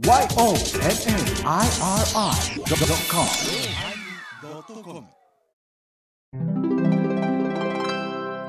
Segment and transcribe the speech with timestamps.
[0.00, 0.66] YONNIRI.com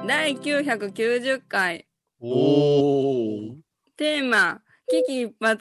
[0.07, 1.85] 第990回。
[2.21, 3.55] おお。
[3.97, 5.59] テーマ危機一髪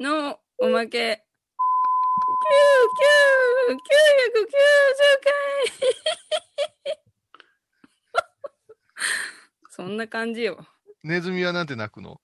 [0.00, 1.24] のおまけ。
[3.68, 3.78] 9 9 990
[6.84, 6.98] 回。
[9.70, 10.66] そんな感じよ。
[11.04, 12.20] ネズミはなんて鳴くの？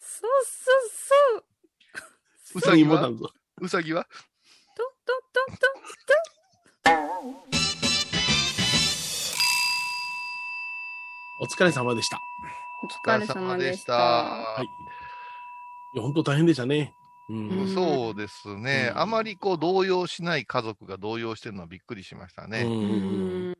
[0.00, 1.51] そうそうそう
[2.54, 3.10] うさぎは？
[3.60, 4.04] うさぎは？
[4.04, 5.66] とととと
[11.40, 12.20] お疲れ様でした。
[12.84, 14.64] お疲れ様でしたはい。
[15.94, 16.94] いや、本当大変でしたね。
[17.30, 17.48] うん。
[17.48, 22.62] うんそうですね、うんあまりこう動揺しない家族が動揺してるのはびっくりしましたうね。
[22.64, 23.54] うんん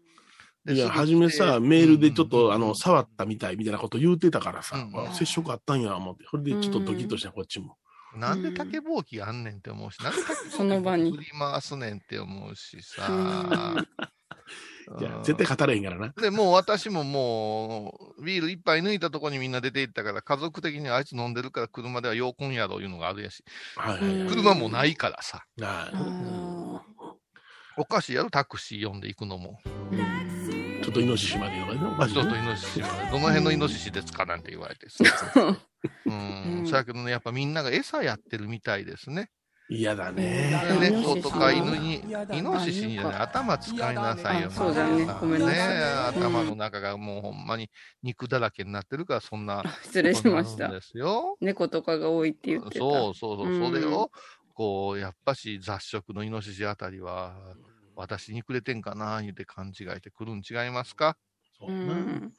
[0.74, 6.24] いや、初めさ、メールでちょっと、うんあの、触ったみたいみたいなこと言うてたからさ、うんあ接触あったんや、思って。
[6.30, 7.78] それでちょっとドキッとした、こっちも。
[8.16, 13.06] なんで竹ぼうきがあんねんって思うし、なんで竹ぼうきその場に振り回すねんって思うしさ。
[13.78, 13.86] うん
[15.00, 16.08] いやう、ん絶対語れへんからな。
[16.20, 23.44] で、もう私ももう、ビール一杯抜いたとこにみんな出て行ったから、家族的にあいつ飲んでるから車ではようこんやろいうのがあるやし、
[23.76, 24.28] はいはいはい。
[24.28, 26.82] 車もないからさ、はいあ
[27.78, 29.60] おかしいやろ、タクシー呼んで行くのも。
[29.92, 30.31] ーちょっ
[30.92, 35.04] とイノシシまでとかね、おかしいねちょっとイノシシまで、どの辺のイノシシですかなんて言われてさ。
[36.06, 36.66] うん、うん。
[36.66, 39.30] そやけどね、やっぱみんなが餌やってるみたいですね。
[39.68, 40.16] 嫌だうん。
[40.16, 40.50] ね。
[40.80, 44.48] ね猫とか犬に、イあノシシにね、あ頭使いなさいよ。
[44.48, 45.06] あそうだね。
[45.06, 45.84] まあごめんなさいね。
[46.08, 47.70] 頭の中がもうほんまに
[48.02, 49.62] 肉だらけになってるから、そんな。
[49.84, 50.68] 失礼しました。
[50.68, 51.36] ですよ。
[51.40, 52.78] 猫とかが多いって言ってた。
[52.78, 54.10] そうそうそう、うんそれを、
[54.54, 57.34] こう、やっぱし雑食のイノシシあたりは、
[57.94, 61.16] 私にくれてんかな、言うて勘違いしてくるん違いますか？
[61.60, 61.94] うそうな。
[61.94, 62.32] ん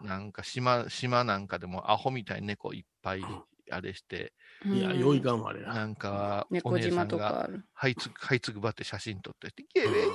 [0.00, 3.22] うん、なんか島、島なんかでもアホみたいに猫いっぱい
[3.70, 4.32] あれして、
[4.64, 5.74] いや、うん用意がんわれな。
[5.74, 10.10] なんか、お猫島姉さんがとかあるはいつ、はいつくばって写真撮ってて、ケウェイ、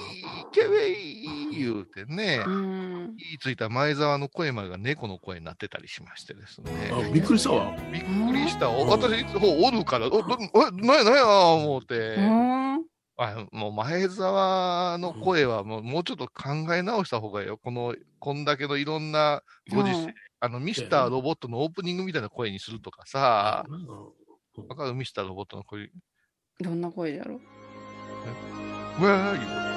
[0.52, 6.92] ケウェイ言うてね、うん言いついた前澤の声までが猫の声になってたりしましてですね。
[6.92, 7.76] あびっくりしたわ。
[7.92, 8.70] びっくりした。
[8.70, 12.16] おうん私、ほおるから、お、どえ、なやなや、思うて。
[12.16, 12.86] うん
[13.22, 17.58] あもう前澤の声はもうもうちょっと考え直した方がいいよ。
[17.62, 20.14] この、こんだけのいろんなご時世、うん。
[20.40, 23.76] あの、ミスターロボットのオープニングみたいな声にするとかさ、う
[24.62, 24.68] ん。
[24.70, 24.94] わかる？
[24.94, 25.90] ミスターロボットの声。
[26.62, 27.42] どんな声だろ？
[29.02, 29.70] うわー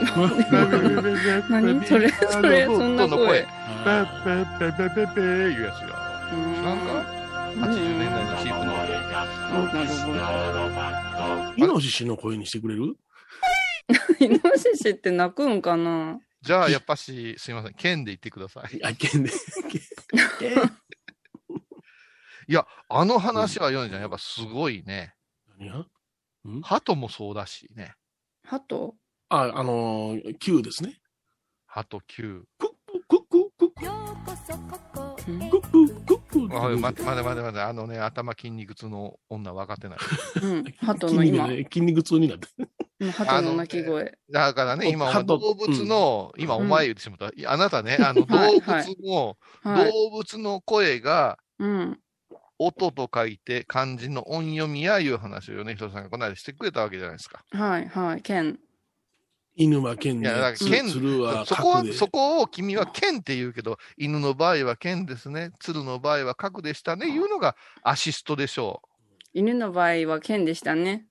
[1.50, 1.84] 何？
[1.86, 3.42] それそれそんな声。
[3.42, 3.46] ペ
[3.90, 5.86] ッペッペッペッペッペーいうやつよ。
[6.32, 6.54] うん。
[6.54, 8.48] か ?80 年代のシ
[9.50, 12.94] なるイノシシの声にしてくれる？
[14.20, 16.20] イノシシって鳴くんかな？
[16.42, 18.82] じゃあ、やっぱし、すいません、剣で言ってください。
[18.84, 19.30] あ、けんで。
[22.48, 25.14] いや、あの話はヨネちゃん、やっぱすごいね。
[25.58, 25.86] 何が？
[26.62, 27.92] 鳩もそうだしね。
[28.44, 28.94] 鳩
[29.28, 30.98] あ、あのー、Q ですね。
[31.66, 32.44] 鳩9。
[32.58, 33.90] クッククッククックうん
[35.24, 39.98] クッククックおい、待って待って待って待って、あのね、頭筋肉痛の女分かってない。
[40.42, 40.64] うん。
[40.78, 42.48] 鳩の今筋肉ね筋肉痛になって。
[43.00, 44.18] 今鳩の鳴き声。
[44.30, 46.62] だからね、今、鳩動物の、今、うん。
[46.62, 47.28] お前言ってしまった。
[47.28, 48.60] いやあなたね、あの、動はい。
[48.60, 49.92] 物の、はい。
[49.92, 51.98] 動物の声が、うん。
[52.62, 57.42] 音と書いて漢字の音読みやいう話を米広さんがこの間してくれたわけじゃないですか。
[57.52, 58.22] はいはい。
[58.22, 58.58] 剣
[59.60, 60.30] 犬は剣で、
[60.88, 61.92] 鶴はそこは角で。
[61.92, 68.80] そこを君は剣って言うけど、犬の場合は剣ですね、鶴の場合は角でしたね、いうのがアシストでしょ
[69.34, 71.06] 犬の場合は剣でしたね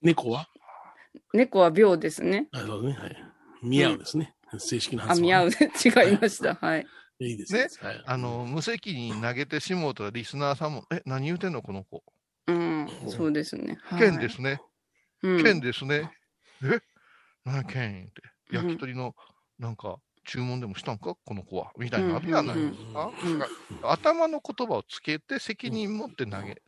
[0.00, 0.48] 猫は？
[1.32, 3.04] 猫は秒ですねあ、そうですね。
[3.04, 3.16] はい。
[3.62, 4.34] ミャウですね。
[4.56, 5.26] 正式なあ発音。
[5.26, 6.86] 見合うで違いましたはい
[7.18, 7.66] いいですね。
[7.80, 8.02] はい。
[8.06, 12.04] あの、無責任に投げてしもうたらリスナーさんも、え、何言うてんのこの子。
[12.46, 14.60] うんそうですねはい剣ですね。
[15.22, 16.12] うん剣ですね。
[16.62, 16.78] え？
[17.44, 18.22] 何や剣って。
[18.50, 19.14] 焼き鳥の、
[19.58, 21.70] なんか、注文でもしたんかこの子は。
[21.76, 23.12] みたいなあるやないですか。
[23.82, 26.62] 頭の言葉をつけて責任持って投げ、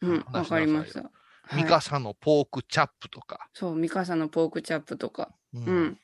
[0.00, 1.10] うんわかりました
[1.54, 5.98] ミカサのポークチャップとか、そうミカサのポークチャップとかうんうん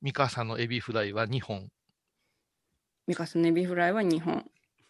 [0.00, 1.68] ミカサのエビフライは2本、
[3.08, 4.48] ミカサのエビフライは2本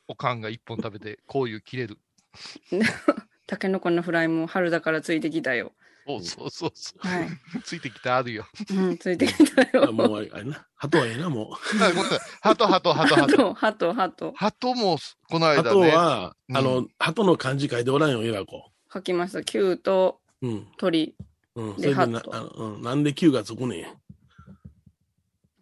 [0.08, 1.98] おかんが1本食べて、こういう切れる。
[3.46, 5.72] タケノコのフライも春だからついてきたよ
[6.06, 7.06] そうそうそうそう。
[7.08, 7.28] はい
[7.64, 8.46] ついてきてあるよ。
[8.70, 10.66] うんついてきたあよもう、あれな。
[10.76, 11.82] 鳩はええな、もう。
[11.82, 12.18] あごめんなさい。
[12.40, 13.54] ハトハトハトハト。
[13.54, 14.98] ハトハトハトも、
[15.28, 18.70] この間鳩ね、は、うんあの、鳩の漢字書いておらんよ、エラ子。
[18.92, 20.68] 書きました9とうん。
[20.76, 21.16] 鳥
[21.56, 21.74] うん。
[21.74, 23.86] そでれでな鳩あの、うん、なんで Q がつくねん。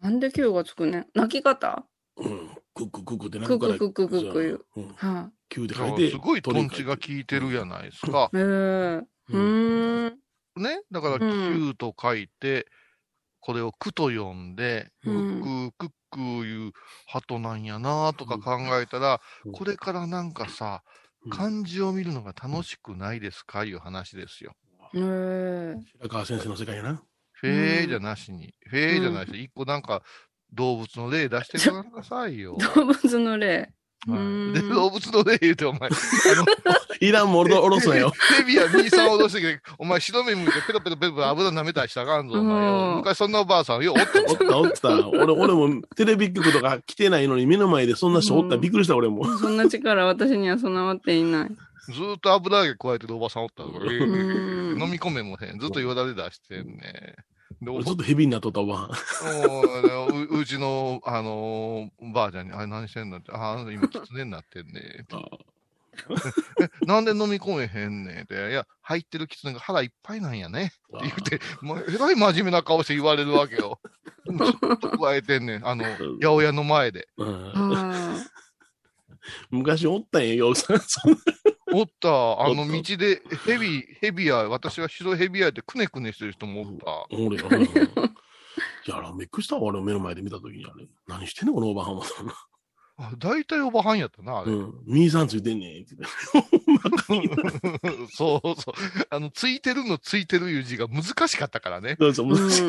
[0.01, 1.05] なんで9がつくねん？
[1.15, 1.85] 泣き方？
[2.17, 2.49] うん。
[2.75, 3.59] クッククックってなから。
[3.73, 4.65] ククククク言う。
[4.75, 4.93] うん。
[4.95, 6.11] は急で書いて。
[6.11, 8.29] すごいトンチが効鳥いてるやないですか。
[8.33, 8.37] い。
[8.37, 8.43] へえ。
[8.43, 10.19] うーん。
[10.59, 10.81] ね。
[10.91, 12.67] だから、うん九と書いて、
[13.39, 16.71] これを句と読んで、クうんッククックいう
[17.07, 20.83] 鳩なんやなとか考えたら、うんこれからなんかさ、
[21.25, 24.53] うん漢字を見るのが楽しくないですかいう話ですよ。
[24.93, 25.75] へえ。
[25.97, 27.03] 白川先生の世界やな。
[27.33, 30.03] フェーじゃなしに、フェーじゃないし、一個なんか
[30.53, 32.57] 動物の例出してごらんなさいよ。
[32.75, 33.73] 動物の例。
[34.07, 35.89] うはーんいで、動物の例言うて、お前、
[37.01, 38.11] いらんもろおろすなよ。
[38.37, 42.71] ヘビやミーさんを脅してきて、 お前白目向いてペロペロペロペロ油舐めたりしたらあかんぞ、お前よ。
[42.71, 45.09] うん昔そんなおばあさん、ようおったぞおったおった。
[45.09, 49.25] 俺、俺もテレビ局とか来てないのに目の前でそんな人おったらびっくりした俺も。
[49.37, 51.49] そんな力私には備わっていない。
[51.91, 53.69] ずーっと油揚げ加えてるおばさんおった飲
[54.89, 55.59] み込めもへん。
[55.59, 57.15] ずっとよだれ出してんね。
[57.65, 58.89] で、お俺ずっとヘビになっとったわ。
[60.31, 63.17] ううちの、あのーばあちゃんに、あれ何してんの？
[63.17, 65.15] って、ああ、今、狐になってんねって。
[66.61, 68.49] え、なんで飲み込めへんねんって。
[68.49, 70.73] いや、入ってる狐が腹いっぱいなんやね。
[70.97, 73.79] って言って、もう、えらい真面目な顔して言われるわけよ。
[74.27, 75.67] ずっと加えてんねん。
[75.67, 77.07] あの、八百屋の前で。
[79.49, 80.77] 昔おったんや、ようさん。
[81.79, 82.09] おった、
[82.41, 87.05] あの道で、ヘビ、ヘビや、私は白ヘビやってくねくねしてる人もおった。
[87.15, 87.47] 俺よ。
[87.51, 87.59] うん
[88.87, 90.85] いや、びっくりしたわ、俺目の前で見たときにあれ。
[91.07, 92.03] 何してんのこのおばはんは。
[92.97, 94.51] あ大体おばはんやったな、あれ。
[94.51, 94.73] うん。
[94.85, 95.83] ミーさんついてんねん。
[95.83, 95.95] って
[98.13, 98.75] そうそう。
[99.09, 101.97] あの、ついてるのついてるいう字が難しかったからね。
[101.99, 102.63] そうそう、ー難しい。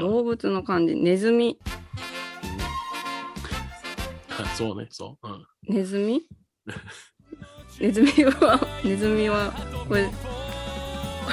[0.00, 1.58] 動物の漢字、ネズミ？
[4.28, 5.28] あそうね、そう。
[5.28, 6.26] うんネズミ？
[7.80, 9.52] ネズミは、ネズミは、
[9.88, 10.12] これ、こ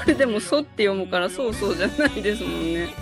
[0.07, 2.94] れでも、ソって読むから、そうそうじゃないですもんね。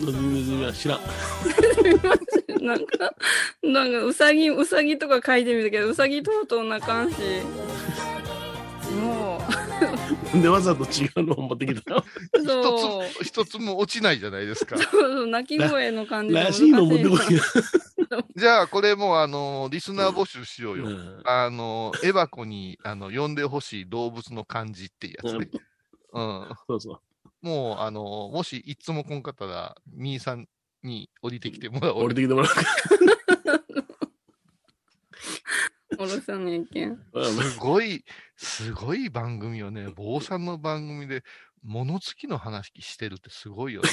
[0.00, 1.00] ネズミは知らん。
[2.64, 3.14] なんか、
[3.62, 7.16] なんか、うさぎ、うさぎとか書いてみたけど、うさぎとうとうな感じ。
[8.94, 9.40] も
[10.40, 12.04] で、わざと違うのを持ってきた。
[12.34, 14.76] 一つ、一つも落ちないじゃないですか。
[14.76, 17.18] そうそう、鳴き声の感じがら難しいの持ってこい。
[18.36, 20.86] じゃあ、これもう、あの、リスナー募集しようよ。
[20.86, 25.48] うんあの、エバコに、あの、呼んでほしい動物の漢字っていうやつね。
[26.12, 26.48] うん。
[26.66, 27.00] そうそう。
[27.42, 30.48] もう、あの、もしいつも来んかったら、みーさん
[30.82, 32.04] に降りてきてもらおう。
[32.04, 32.50] 降りてきてもらう
[35.98, 36.96] おろさねえけん。
[36.96, 37.02] か。
[37.24, 38.04] すごい、
[38.36, 39.88] すごい番組よね。
[39.94, 41.22] 坊さんの番組で、
[41.62, 43.88] 物付きの話してるってすごいよね。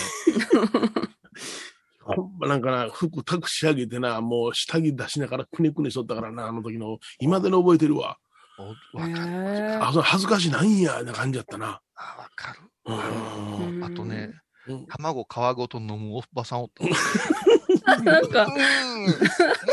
[2.03, 6.97] ほんまなんかな、服タクシー上げてな、もう下着出しながらくねくねしとったからな、あの時の。
[7.19, 8.17] 今での覚えてるわ。
[8.57, 9.13] おわかる。
[9.15, 11.81] へあ、そう恥ずかしないんや、な感じやったな。
[11.95, 12.59] あ、わかる。
[12.85, 14.31] うんあとね、
[14.67, 16.83] うん卵皮ごと飲むおばさんおった。
[17.99, 19.17] なんか、うん。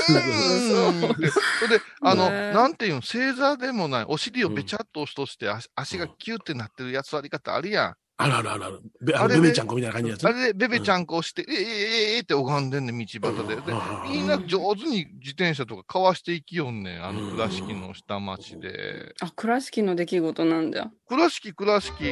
[0.09, 1.20] うん。
[1.20, 2.76] でそれで、あの、ねなん。
[2.76, 7.94] ていうの、正座でもない、お尻をべちゃっと押しとして、足足がキューってなってるやつあり方あるやん。
[8.20, 8.81] あるあるあるある。
[9.00, 10.25] べあベベちゃんこみたいな感じのやつ？
[10.26, 13.56] あれでベベちゃんこ押して、ええええええって拝んでんねん、道端で。
[13.56, 19.15] でうんみんな上手に自転車とかかわしていきよんねん、あの倉敷の下町で。
[19.20, 20.91] あ、倉敷の出来事なんだ。
[21.09, 22.05] 倉敷、倉敷。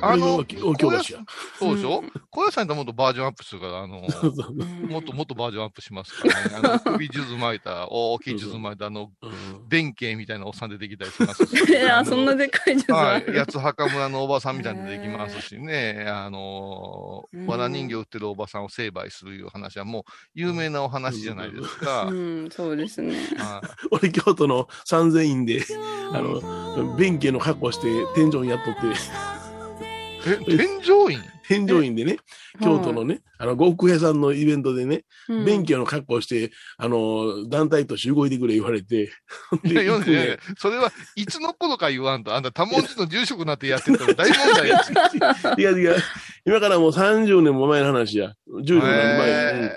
[0.00, 1.02] あの、大京橋や。
[1.58, 2.00] そうでしょ？
[2.00, 4.00] うん小屋さんともっとバージョンアップするから、あの、
[4.88, 6.56] もっともっとバージョンアップしますからね。
[6.56, 11.56] あの 首数珠巻いた、大きい数珠巻いた、あの、うん弁慶みたいなおっさん出てきたりしますし。
[11.74, 13.30] えあ、そんなでかいじゃはい。
[13.30, 13.34] ん。
[13.34, 16.06] 八つ墓村のおばさんみたいなのできますしね。
[16.08, 20.02] あのうわら人形売ってるおばさんを成敗するいう話はもう
[20.34, 22.04] 有名なお話じゃないですか。
[22.04, 23.14] うん、そうですね。
[23.36, 25.62] はい俺、京都の三千院で、
[26.12, 29.43] あの、弁慶の格好して天井院やっとって、え、
[30.24, 31.22] 添乗員？
[31.46, 32.16] 天井院でね、
[32.60, 35.44] 京都のね、あの、呉服屋さんのイベントでね、うん。
[35.44, 39.10] 弁慶の格好して、あの、団体として動いてくれ言われて、
[39.64, 39.82] いや、
[40.56, 44.82] それはいつの頃か言わんと、あんた多文字の住職になってやってたら大問題や。
[44.82, 44.92] し。
[45.58, 45.94] いやいや、
[46.46, 48.32] 今からもう30年も前の話や。
[48.48, 49.72] 10年も前、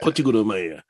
[0.00, 0.84] こっち来る前や。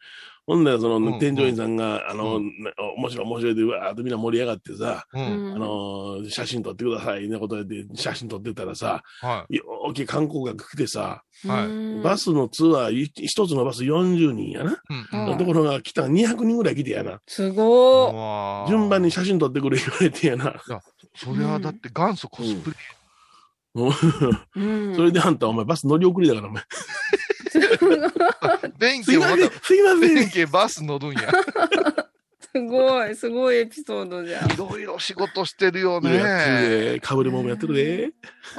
[0.46, 5.54] ほんならそうんの、添乗員さんが、あの、面白い面白いで、うわーっとみんな盛り上がってさ、ーうん。
[5.54, 11.22] あの、写真撮ってください、ねことで、写真撮ってたらさ、はよーき観光客来てさ、
[12.02, 15.36] バスのツアー、い一つのバス40人やな。
[15.38, 17.20] ところが来た200人ぐらい来てやな。
[17.26, 18.12] すごー。
[18.12, 20.54] わー順番に写真撮ってくれ言われてやな。
[21.14, 22.76] それはだって元祖コスプレ。
[23.74, 26.62] うんそれであんたお前バス乗り遅れだからお前。
[28.78, 30.14] 弁慶もまた、、すいません。
[30.14, 31.30] 弁慶バス乗るんや。
[32.52, 33.16] すごい。
[33.16, 34.52] すごいエピソードじゃん。
[34.52, 36.18] いろいろ仕事してるよね。
[36.18, 38.10] で、かぶりもんもやってるで。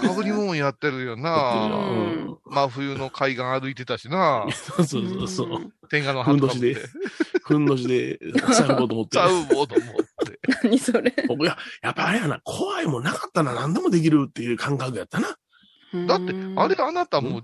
[0.02, 1.30] かぶりもんやってるよな。
[1.70, 4.46] ようん真冬の海岸歩いてたしな。
[4.52, 5.72] そうそうそうそう。
[5.90, 6.76] 天下のハットかぶって
[7.44, 8.20] ふんどしで。
[8.20, 9.26] ふんどしで、サーフボード持ってサ。
[9.28, 10.40] ウボード持って。
[10.64, 11.14] 何それ。
[11.28, 15.38] 僕や、やっぱあれやな、怖いもんなかったな、何でもできるっていう感覚やったな。
[16.08, 17.44] だって、あれあなたもう、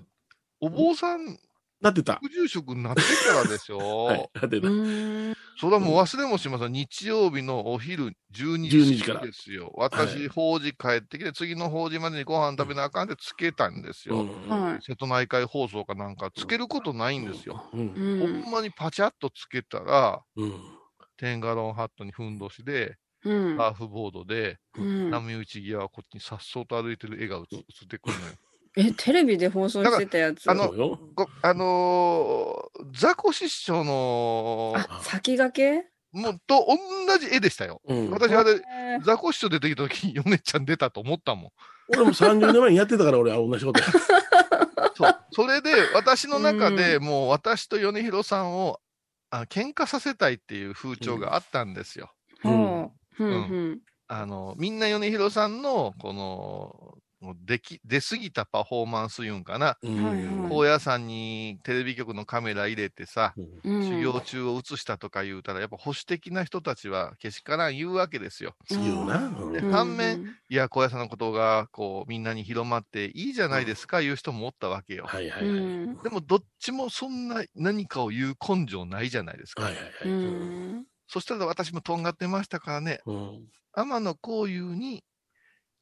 [0.60, 1.38] お坊さん、
[1.80, 2.16] なってた。
[2.22, 3.78] 副住職になってからでしょ。
[4.06, 4.68] はい、なってうた。
[4.68, 5.34] ん。
[5.58, 6.72] それはもう忘れもしません。
[6.72, 9.72] 日曜日のお昼12 12時時からですよ。
[9.76, 14.22] は私、い法事帰ってきて、次の法事までにご飯食べなあかんってつけたんですよ。
[14.22, 14.82] うんはい。
[14.82, 17.68] 瀬戸内海放送かなんかつけることないんですよ。
[17.72, 17.92] うん。
[17.94, 18.42] うん。
[18.42, 20.52] ほんまにパチャッとつけたら、うん。
[21.16, 23.56] テンガロンハットにふんどしで、うん。
[23.58, 28.32] サーフボードで、うん波打ち際はこっちにさっそうと歩いてる絵が映映ってくるのよ。
[28.76, 30.48] え、テレビで放送してたやつ？
[30.50, 30.72] あの
[31.42, 35.90] あのーザコシ師匠の、あ、先駆け？
[36.12, 36.66] もうと
[37.06, 37.80] 同じ絵でしたよ。
[37.86, 38.10] うん。
[38.10, 41.50] 私、あれ、えーザコシ師匠出てきた時に、ヨネちゃん出たと思ったもん。
[41.88, 43.86] 俺も30年前にやってたから、俺は同じことや。
[44.96, 45.16] そう。
[45.32, 48.80] それで、私の中でもう、私と米広さんを、
[49.30, 52.12] あ喧嘩させたいっていう風潮があったんですよ。
[52.42, 53.22] はあ。
[53.22, 53.32] ううん
[53.72, 53.80] ん。
[54.08, 59.76] あの、みんな米広さんの、この、もう出来、出過ぎたパフォーマンス言うんかな。
[60.48, 63.82] 高野山にテレビ局のカメラ入れてさ、うん。
[63.82, 68.54] 修行中を映したとか言うたら、やっぱ保守的な人たちはけしからん言うわけですよ。
[68.70, 69.18] 言うな。
[69.26, 75.04] うんでうん反面、いや、高野山のことが、こう、みんなに広まっていいじゃないですか、言う人もおったわけよ。
[75.06, 75.60] はいはいうはい。
[75.88, 76.02] ん。
[76.02, 79.64] でも、どっちもそんな何かを言う根性ないじゃないですか。
[79.64, 79.92] はいはいはい。
[80.04, 80.86] ううんん。
[81.06, 83.48] そしたら私もとんがってましたからね、うん。
[83.72, 85.04] 天野幸雄に、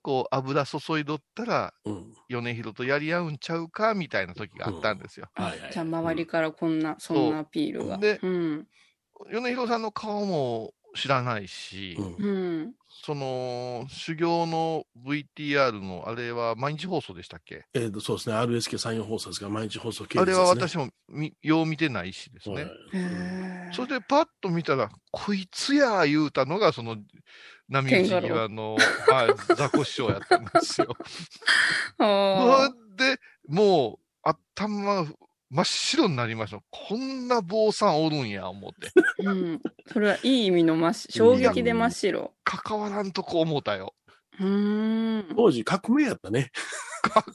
[0.09, 2.15] こう、油注いどったら、うん。
[2.31, 5.29] 米広とやり合うんちゃうか、みたいな時があったんですよ。
[5.35, 5.73] はいはい。
[5.73, 7.99] じゃあ、周りからこんな、そんなアピールが。
[7.99, 8.67] でうん。
[9.31, 12.31] 米広さんの顔も知らないし、うんう
[12.69, 12.75] ん。
[13.05, 17.67] その、修行の VTR の、あれは毎日放送でしたっけ？
[17.75, 18.35] えっと、そうですね。
[18.37, 20.61] RSK 山陽放送ですが、毎日放送系あれ列ですね。
[20.61, 22.67] は私もみよう見てないしですね。
[23.75, 26.97] それでパッと見たら、こいつや言うたのが、その、
[27.69, 28.77] 波打ち際の、
[29.09, 30.97] はい、ザコ師匠やったんですよ。
[32.97, 35.07] で、もう、頭、
[35.51, 36.61] 真っ白になりました。
[36.71, 38.91] こんな坊さんおるんや、思って。
[39.27, 39.31] あ。
[39.31, 39.61] うん。
[39.87, 41.13] それはいい意味の真っ白。
[41.13, 42.35] 衝撃で真っ白。
[42.45, 43.95] 関わらんとこ思ったよ。
[44.39, 45.35] うーん。
[45.35, 46.51] 当時革命やったね。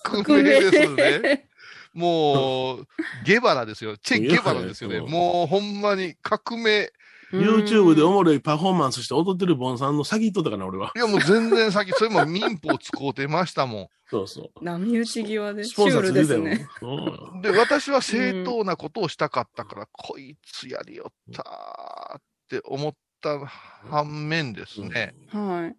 [0.03, 1.49] 革命ですね。
[1.93, 2.87] もう、
[3.23, 3.97] ゲバラですよ。
[3.97, 4.99] チェ・ゲバラですよね。
[4.99, 6.91] もう、ほんまに革命。
[7.33, 8.13] YouTube でおも。
[8.13, 10.91] もろいパフォーマンスして踊ってるボンさんの先行っとったかな、俺は。
[10.95, 14.63] いや、もう全然先、それも民法使うてましたもそうそう。
[14.63, 16.67] 波打ち際でシスポンーですね。。
[17.41, 25.75] で、私は正当なことをしたかったから、こいつやりよったーって思った反面ですね、はい。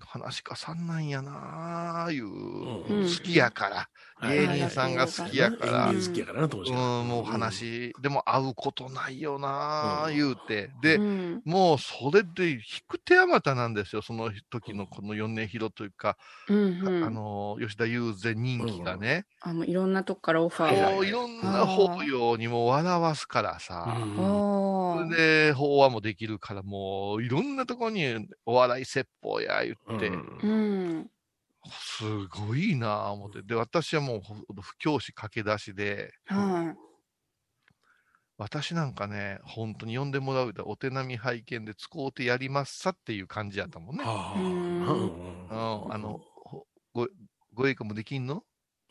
[0.00, 3.88] 話かさんなんやなーいう、うん好きやから、
[4.28, 6.70] 芸人さんが好きやから、好きやからな、当時。
[6.70, 11.42] うん、もう話、でも会うことないよなー言うて、で、うん。
[11.44, 16.16] もうそれで引く手あまたなんですよ、その時のこの米広というか、
[16.48, 17.04] うんうん。
[17.04, 21.06] あの、吉田友禅人気がね、あ、もういろんなとこからオファーが。
[21.06, 25.16] いろんな法要にも笑わすからさ、うんあそれ
[25.48, 30.16] で法話もできるから、もういろんなところにお笑い説法や言って、うん。
[30.16, 30.38] あ。
[30.42, 31.10] うん。
[31.68, 33.42] すごいなあ思って。
[33.42, 36.74] で、私はもうほ不教師駆け出しで、は
[38.38, 44.02] 私なんかね、本当に呼んでもらうとお手並み拝見で使うてやりますさっていう感じやったもんね。
[44.06, 44.94] あうんう
[45.48, 47.06] ん、あの、ほご、
[47.52, 48.42] ご栄華もできんの？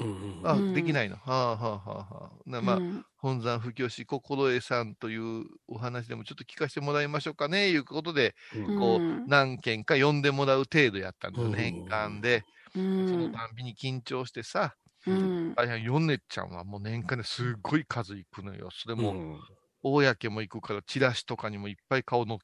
[0.01, 1.17] うんあ、うんできないの？
[1.17, 2.61] はあはあはあはあ。
[2.61, 12.45] まあ、うん本山布教師心得さんというお話でもちょっと聞かせてもらいましょうかね、いうことで、うんこう、うん何件か呼んでもらう程度やったんですよ、うん年間で。
[12.75, 13.31] うそのん。
[13.31, 15.55] たんびに緊張してさ、うん。
[15.55, 18.69] あれ、ヨネちゃんはもう年間ですっごい数行くのよ。
[18.71, 19.39] それも、うん
[19.81, 22.39] 公も行くから、チラシとかにもいっぱい顔のっ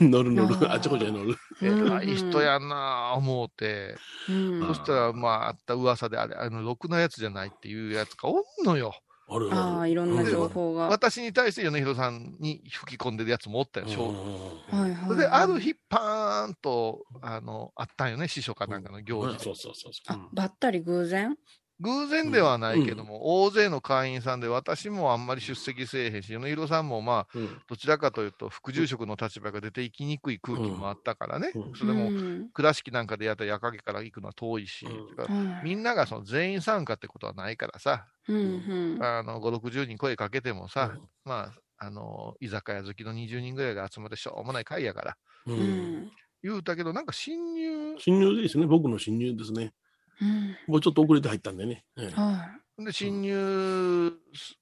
[0.00, 1.36] 乗る乗る、あちこちに乗る。
[1.60, 8.92] けて、偉い人やなぁ思うて、うんそしたら、まあ、あった噂で、あれ、あの、ろくなやつじゃないっていうやつがおんのよ。
[9.30, 10.82] あるああ、いろんな情報が。
[10.84, 14.14] は私に対して米広さんに吹き込んでるやつもおったよ、うん小い
[14.72, 14.96] はい。
[15.08, 19.44] それで、ある日、パーンと、あの、あったんよね、師匠かなんかの行事で。
[19.44, 20.16] そうそうそうそう。
[20.16, 21.36] あ、ばったり偶然？
[21.80, 27.62] 偶然ではないけども、大勢の会員さんで、私もあんまり出席せえへんし、米広さんもまあ、うん。
[27.66, 31.62] どちらかというと、副住職の立場が出て行きにくい空気もあったからね、うん。
[31.74, 32.50] それも、うん。
[32.52, 35.04] 倉敷なんかでやったら矢影から行くのは遠いし、
[35.60, 39.00] みんながその全員参加ってことはないからさ、うんうん。
[39.02, 41.10] あの5、60人声かけてもさ、うん。
[41.24, 45.52] まあの、居酒屋好きの20人ぐらいが集まってしょうもない会やから、う。
[45.52, 46.10] うんん。
[46.42, 48.66] 言うたけど、なんか侵入、侵入ですね。
[48.66, 49.72] 僕の侵入ですね。
[50.20, 50.56] うん。
[50.66, 51.84] もうちょっと遅れて入ったんでね。
[51.96, 52.14] ええ。
[52.14, 54.12] はで、侵入、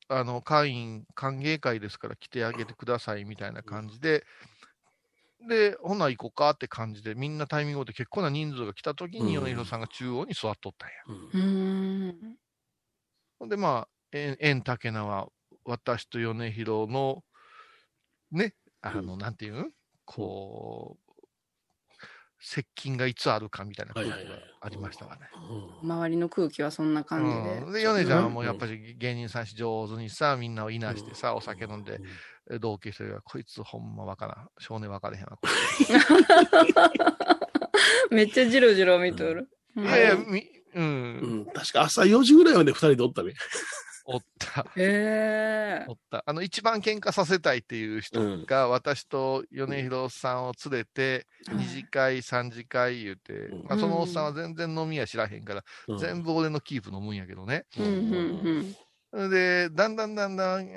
[0.09, 4.25] あの、会員歓迎会ですから来てあげてくださいみたいな感じで、
[5.49, 9.45] で、ほな行こうかって感じで、みんなタイミングで結構な人数が来た時に、うん。
[9.45, 10.95] 米広さんが中央に座っとったんや。
[13.41, 13.49] うん。
[13.49, 15.29] で、まあ、縁縁竹縄、
[15.65, 17.23] 私と米広の、
[18.33, 19.73] ね、あの、なんていうん
[20.05, 21.08] こう、
[22.41, 24.17] 接近がいつあるかみたいな空気が
[24.61, 25.21] ありましたわね。
[25.51, 27.59] うん周りの空気はそんな感じで。
[27.67, 32.01] うんで、米ちゃんはもうやっぱり芸人さんし上手にさ、みんなをいなしてさ、お酒飲んで、
[32.61, 34.49] 同級生が、こいつほんまわからん。
[34.59, 35.39] 少年わからへんわ。
[35.41, 35.49] こ
[38.11, 39.49] めっちゃジロジロ見とる。
[39.77, 40.41] いやいや、み、
[40.75, 41.47] う、うんん。
[41.55, 43.35] 確か朝4時ぐらいまで2人でおったね。
[44.11, 44.63] おった。
[44.63, 45.93] へえお。
[45.93, 46.25] った。
[46.25, 57.67] あの、一番喧嘩させたいっていう人が、私と米広さんを連れて、うん二次会、三次会言うて、うんまあ、そのおっさんは全然飲み屋知らへんから、うん全部俺のキープ飲むんやけどね。
[57.79, 57.89] うんう
[58.61, 58.77] ん
[59.13, 60.69] で、だんだんだんだん、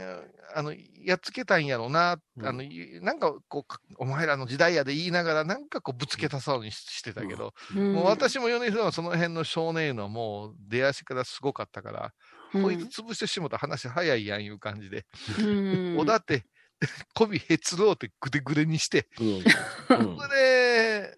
[0.56, 0.74] あの、
[1.04, 2.64] やっつけたいんやろうな、うんあの、
[3.02, 7.94] なんかこう、お前らの時代やで言いながら、なんかこう、ぶつけたそうにししてたけど、うん。
[7.94, 12.12] もう私も米広はその辺の少年いうのはもう出足からすごかったから、うん、
[12.52, 15.06] こいつ潰してしもた話早いやんいう感じで、
[15.40, 16.46] うん、おだって、
[17.14, 19.28] 媚びへつろうってぐでぐでにして、うん。
[19.28, 21.16] うん で、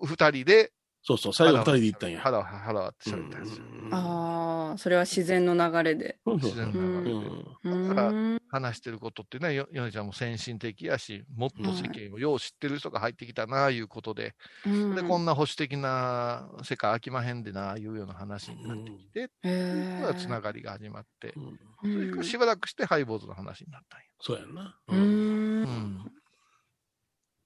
[0.00, 2.20] う二人で、そうそう、最後2人で行ったんや。
[2.20, 3.64] 腹を腹割って喋ったんですよ。
[3.92, 6.18] ああ、それは自然の流れで。
[6.26, 7.26] うん自然うな流れで。
[7.64, 8.38] うだからん。
[8.50, 14.34] 話してることってね、よヨネちゃんも先進的やし、もっと世間をよう知ってる人が入ってきたな、いうことで、
[14.66, 24.76] うんで、こんな保守的な世界飽きまへんでな、いうような話になってきて、へこれはつながりが始まって、うんそれからしばらくしてハイボーズの話になったんそうやんな。
[24.88, 24.94] う。
[24.94, 25.00] や。
[25.00, 25.02] ん。
[25.02, 26.12] うん。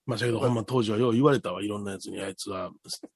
[0.06, 2.70] まあ、だけど、ほんま当時はよう言われたわ、いろんなやつに、あいつは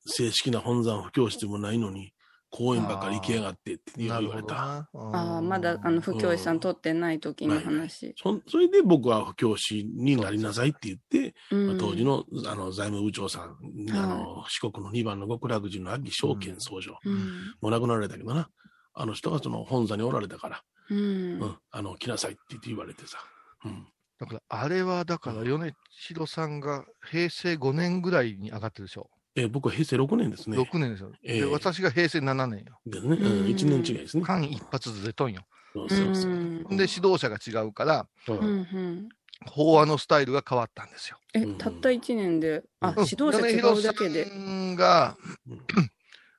[0.07, 2.12] 正式な本山布教師でもないのに、
[2.50, 4.55] 公園ばっかり行きやがってって言われた。
[4.57, 8.14] ああ、まだ、あの、不教師さん取ってない時の話。
[8.16, 13.57] そそれで僕は布教師になりなさいって言って、まあうん当時のあの財務部長さん、
[13.90, 17.16] あの四国の2番の極楽寺の秋証券総長、うん。
[17.61, 18.49] もう亡くなられたけどな、
[18.94, 20.99] あの人がその本座におられたから、うん。
[20.99, 23.18] うん、あの来なさいって言って言われてさ。
[23.64, 23.87] うん
[24.18, 29.11] だから、あれは、だから、米広さんが平成5年ぐらいに上がってるでしょ。
[29.38, 30.57] えー僕は平成6年ですね。
[30.57, 31.12] 6年ですよ。
[31.22, 32.81] ええで、私が平成7年よ。
[32.87, 33.16] ですね。
[33.16, 34.22] うん、うん1年違いですね。
[34.24, 35.42] 間一髪ずれとんよ。
[35.74, 39.09] そうそうそううんで、指導者が違うから、うん
[39.44, 41.18] 法話のスタイルが変わったんですよ。
[41.35, 44.24] え、うんたった一年で、あ、うん指導者違うだけで。
[44.24, 45.61] 米広さんがうん、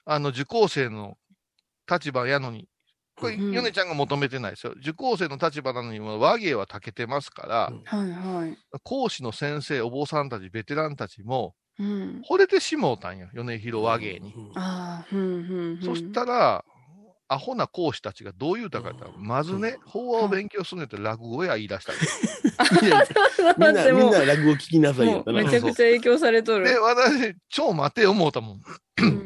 [0.06, 1.20] あの、受講生の
[1.90, 2.68] 立場やのに、
[3.20, 4.74] これ、うん米ちゃんが求めてないですよ。
[4.78, 8.58] 受講生の立場なのに、もう和芸は長けてますから、うんはいはい。
[8.84, 12.22] 講師の先生、お坊さんたち、ベテランたちも、うん。
[12.28, 13.28] 惚れてしもうたんよ。
[13.34, 14.34] 米広和芸に。
[15.84, 16.64] そしたら、
[17.30, 23.04] アホな講師たちがどう言うたかって言ったら、まずね、法話を勉強するんやったら落語や言い出したんですいや
[23.58, 26.82] みんな、みんな落語聞きなさいよめちゃくちゃ影響されとで、る。
[26.82, 28.62] 私、超待て思うたもん。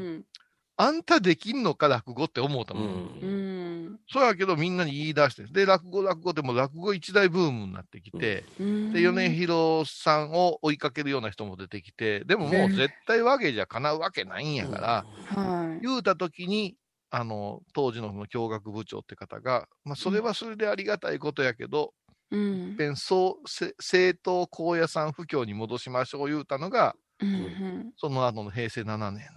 [0.81, 0.87] うん。
[0.87, 3.17] あんたできんのか、落語って思うたうもん。
[3.21, 3.99] うんん。
[4.07, 5.45] そうやけど、みんなに言い出して。
[5.47, 8.91] で、落語、落語でも落語一大ブームになってきて、うん。
[8.91, 15.81] で、米広さんを追いかけるような人も出てきて、でももう絶対和芸じゃ叶うわけないんやから、はい。
[15.81, 16.77] 言うたときに、
[17.11, 21.93] あの、当時のその教学部長って方が、まあ、それはそれでありがたいことやけど、
[22.31, 22.77] うん。
[22.77, 29.27] 弁そう、せ政党高野山布教に戻しましょう言うたのが、うんその後の平成7年。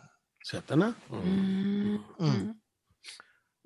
[0.44, 0.88] そうやったな。
[1.10, 2.04] ううん。
[2.18, 2.28] うん。
[2.28, 2.56] うん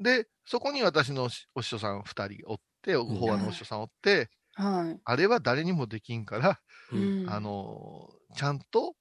[0.01, 1.25] で、そこに私の
[1.57, 5.01] お師匠さん2人おって、ん法話のお師匠さんおって、はい。
[5.05, 6.61] あれは誰にもできんから、
[6.93, 8.95] うんうんあの、ちゃんと、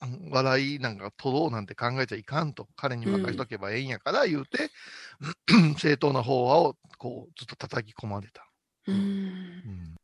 [0.00, 4.70] うん笑いなんか取ろうなんて考えちゃいかんと、彼に任しとけばええんやから言うて、
[5.78, 8.44] 正当な法話をこうずっと叩き込まれた。
[8.88, 8.96] うん。
[8.96, 9.96] うん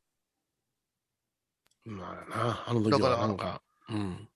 [1.84, 4.28] まあな、あの時だからはなんか、うん。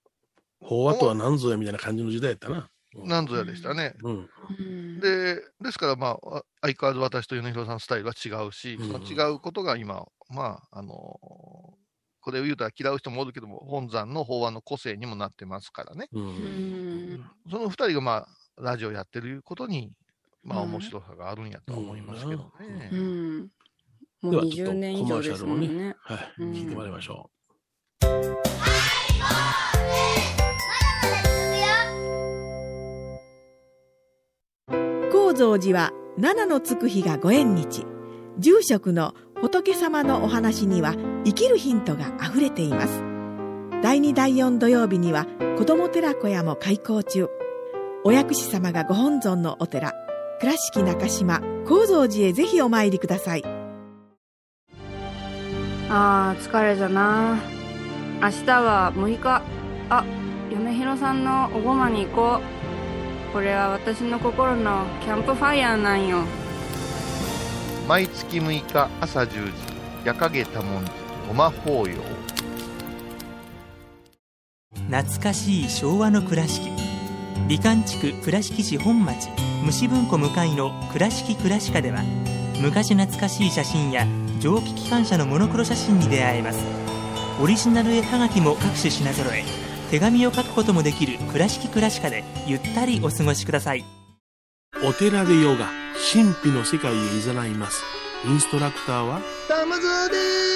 [0.63, 2.69] 法話とは何ぞやみたいな感じの時代やったな。
[2.95, 3.95] なんぞやでしたね。
[4.03, 4.29] うん。
[4.59, 5.01] うん。
[5.01, 10.95] で、ですから、まあ、あ相変わらず私と米広さんのスタイルは違うし、うんその違うことが今、まあ、あの
[12.21, 16.09] これを言うたら嫌う人もおるけども、本山の法話の個性にもなってますからね。
[16.13, 16.21] う。
[16.21, 17.31] うんん。
[17.51, 18.27] その二人が、まあ、
[18.63, 19.93] ラジオやってることに、
[20.45, 22.91] まあ、うん面白さがあるんやとは思いますけどね。
[22.93, 23.49] うん。
[24.21, 25.97] もうではちょっと20年以上ですもんコマーシャルね。
[25.99, 26.35] はい。
[26.39, 27.31] うん聞いてもらいましょ
[35.33, 37.87] 高蔵寺は七のつく日がご縁日。
[38.39, 43.03] 住職の仏様のお話には生きるヒントがあふれています。
[43.83, 47.29] 第2第4土曜日には子ども寺小屋も開校中。
[48.05, 49.95] お薬師様がご本尊のお寺。
[50.41, 53.43] 倉敷中島・高蔵寺へぜひお参りください。
[55.89, 57.39] あー疲れじゃな。
[58.21, 59.43] 明日は6日。
[59.89, 60.05] あ
[60.51, 62.62] 嫁ひろさんのおごまに行こう。
[63.33, 66.19] これは私の心のキャンプファイヤーなんよ。
[67.89, 69.53] 毎月6日朝10時
[70.05, 70.91] 夜影多文字
[71.27, 71.97] ごま法要。
[74.91, 76.71] 懐かしい昭和の倉敷。
[77.49, 79.31] 美観地区倉敷市本町
[79.65, 82.03] 虫文庫向かいの「倉敷倉歯科」では
[82.61, 84.07] 昔懐かしい写真や
[84.41, 86.59] 蒸気機関車のモノクロ写真に出会えます。
[87.41, 89.43] オリジナル絵はがきも各種品揃え
[89.93, 93.85] 手紙を書くこともできる「倉敷倉歯科」でゆったりお過ごしください。
[94.83, 95.69] お寺でヨガ、
[96.15, 97.85] 神秘の世界へ誘います。
[98.25, 100.15] インストラクターは、玉沢で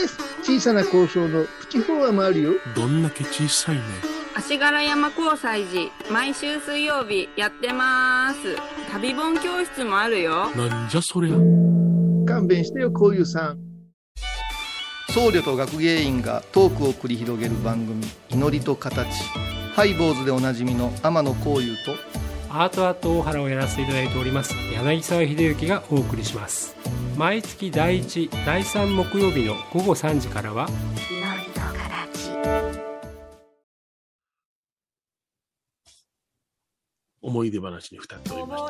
[0.09, 0.17] す。
[0.43, 2.53] 小さな交渉のプチフォアもあるよ。
[2.75, 3.83] どんだけ小さいね。
[4.35, 8.39] 足柄山交際時毎週水曜日やってます。
[8.91, 10.51] 旅本教室もあるよ。
[10.57, 11.37] なんじゃそりゃ。
[12.27, 13.66] 勘弁してよこういうさん
[15.17, 19.09] 僧侶と学芸員がトークを繰り広げる番組「祈りと形」
[19.75, 21.95] ハイボーズでおなじみの天野幸雄と
[22.51, 26.77] アートアート大原をやらせていただいております柳沢秀幸がお送りします。
[27.17, 30.69] 毎月第1第3木曜日の午後3時からは
[37.23, 38.65] 思い出話に浸っておりまし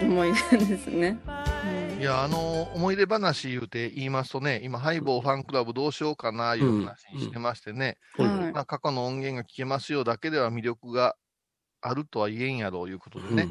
[0.00, 0.06] た。
[0.06, 1.18] 思い出ですね、
[1.98, 7.96] いや、あの思い出話言うて言いますとね、今、ハイボーファンクラブどうしようかないう話にしてましてね、
[8.52, 11.16] まあ、過去の音源が聞けますよだけでは魅力が
[11.80, 13.48] あるとは言えんやろういうことでね。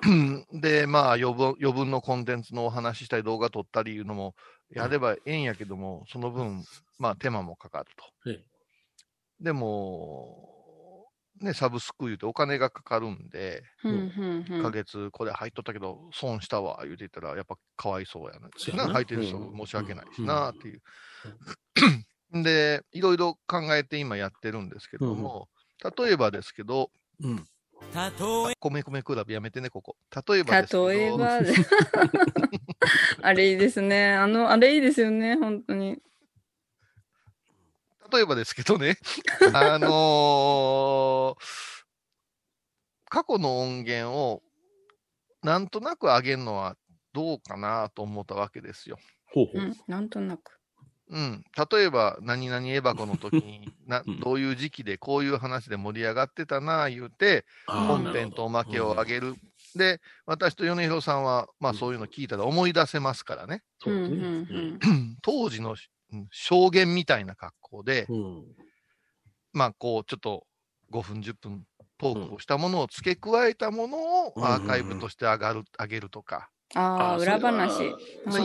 [0.52, 4.34] で、まあ余分、余分のコンテンツのお話ししたり、動画撮ったりいうのも
[4.70, 6.62] やればええんやけども、その分、
[6.98, 7.86] まあ手間もかかる
[8.24, 8.30] と。
[8.30, 8.44] ええ。
[9.40, 10.57] でも、
[11.40, 18.48] ね、サブスク言うてお金がかかるんで、うんうん1ヶ月これ入っとったけど、損したわ、言うてたら、やっぱかわいそうやな。
[18.56, 20.82] そうやなな入ってる人うん申し訳ないしな、っていう。
[22.42, 25.48] で、いろいろ考えて今やってるんですけども、
[25.98, 27.46] 例えばですけど、うん。
[28.58, 29.96] 米米クラブやめてね、ここ。
[30.26, 31.38] 例えばですけど、例えば
[33.22, 35.98] あれいいですねあのあれいいですよね本当に
[38.12, 38.98] 例えばですけどね、
[39.54, 41.44] あのー
[43.10, 44.42] 過去の音源を
[45.42, 46.76] なんとなく上げるのは
[47.14, 48.98] どうかなと思ったわけですよ。
[49.32, 49.62] ほうほう。
[49.62, 50.58] うんなんとなく
[51.10, 51.42] うん、
[51.72, 59.34] 例えば、何々エバコの時に なうん、どういう時期でこういう話で盛り上がってたな、言うて、あー本編とおまけを上げる。
[59.74, 63.62] で、私と米広さんは、まあそういうの聞いたら思い出せますからね。
[63.82, 65.76] そうんうん 当時のうん
[66.30, 68.44] 証言みたいな格好で、うん。
[69.52, 70.46] まあこう、ちょっと
[70.90, 71.64] 5分、10分
[71.98, 74.44] トークをしたものを付け加えたものをうん。
[74.44, 77.94] アーカイブとして上がる、上げるとか、ああ裏話。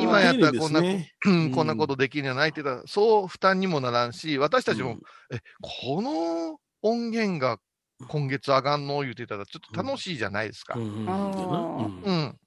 [0.02, 1.52] 今やったらこんな、ねうん。
[1.52, 4.98] こんなことできるんじゃないって言ったら、そう負担にもならんし、私たちも、
[5.32, 7.60] え、この音源が
[8.08, 9.02] 今月上がんの？
[9.02, 10.76] 言うてたら、ちょっと楽しいじゃないですか。
[10.78, 12.38] うんうんあ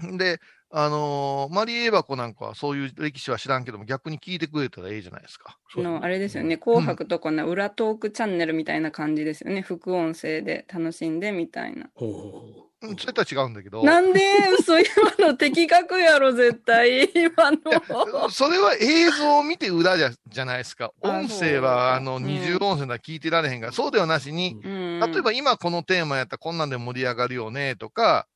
[0.00, 0.16] うん。
[0.18, 0.38] で、
[0.74, 5.58] あのーマリー・エバコなんかはそういう歴史は知らんけども、逆に聞いてくれたらええじゃないですか。
[5.76, 6.56] あのあれですよね。
[6.56, 9.60] 紅白とこんな裏トークチャンネルみたいな感じですよね。
[9.60, 11.90] 副音声で楽しんでみたいな。
[11.94, 14.20] ほうほうほうん、それとは違うんだけど、なんで
[14.58, 14.86] 嘘今
[15.20, 17.04] の的確やろ絶対。
[17.14, 18.28] 今の。
[18.30, 20.90] それは映像を見て裏じゃじゃないですか。
[21.00, 22.24] あ音声は、あの、うん。
[22.24, 24.98] 二重音声なら聞いてられへんから、そうではなしに、うん。
[24.98, 28.26] 例えば今このテーマやったらこんなんで盛り上がるよね、とか、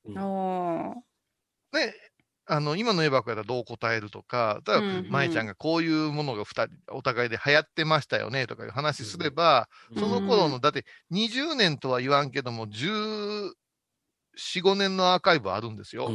[1.72, 1.92] ね、
[2.48, 9.98] あの、今のエバコやったらどう答えるとか、だからうんうん舞ちゃんがこういうものが二人、お互いで流行ってましたよね、とかいう話すれば、うん。
[9.98, 16.10] その頃の、だって20年とは言わんけども、14、5年のアーカイブあるんですよ。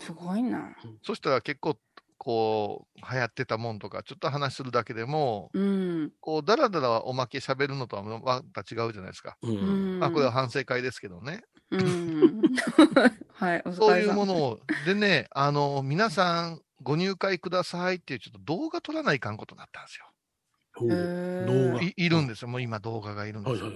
[0.00, 0.76] すごいな。
[1.02, 1.78] そしたら結構、
[2.18, 6.12] こう、流行ってたもんとか、ちょっと話するだけでも、うん。
[6.20, 9.36] こう、だらだらおまけ喋るのとはまた違うじゃないですか。
[10.00, 11.42] あ、これは反省会ですけどね。
[11.70, 12.42] うん。
[13.34, 20.06] はいそういうものを、でね、あの、皆さんご入会くださいっていうちょっと動画撮らないかんことになったんですよ。
[20.80, 21.82] 動画。
[21.82, 22.48] いいるんですよ。
[22.48, 23.70] もう今動画がいるんですよ。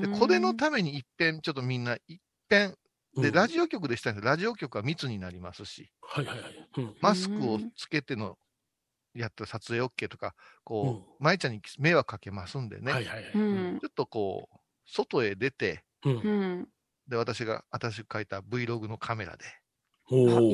[0.00, 2.74] で、これのために一遍、ちょっとみんな一遍、
[3.16, 3.32] で、うん。
[3.32, 6.68] ラジオ局でしたんで、ラジオ局は密になりますし、はいはいはい。
[6.76, 6.94] うん。
[7.00, 8.36] マスクをつけての、
[9.14, 13.32] やった撮影 OK とか、こう、舞ちゃんに迷惑かけますんでね、はいはいはい。
[13.34, 13.38] う
[13.74, 13.78] ん。
[13.80, 16.12] ちょっとこう、外へ出て、うん。
[16.12, 16.68] うん
[17.10, 19.44] で、私が、私が書いた Vlog のカメラで、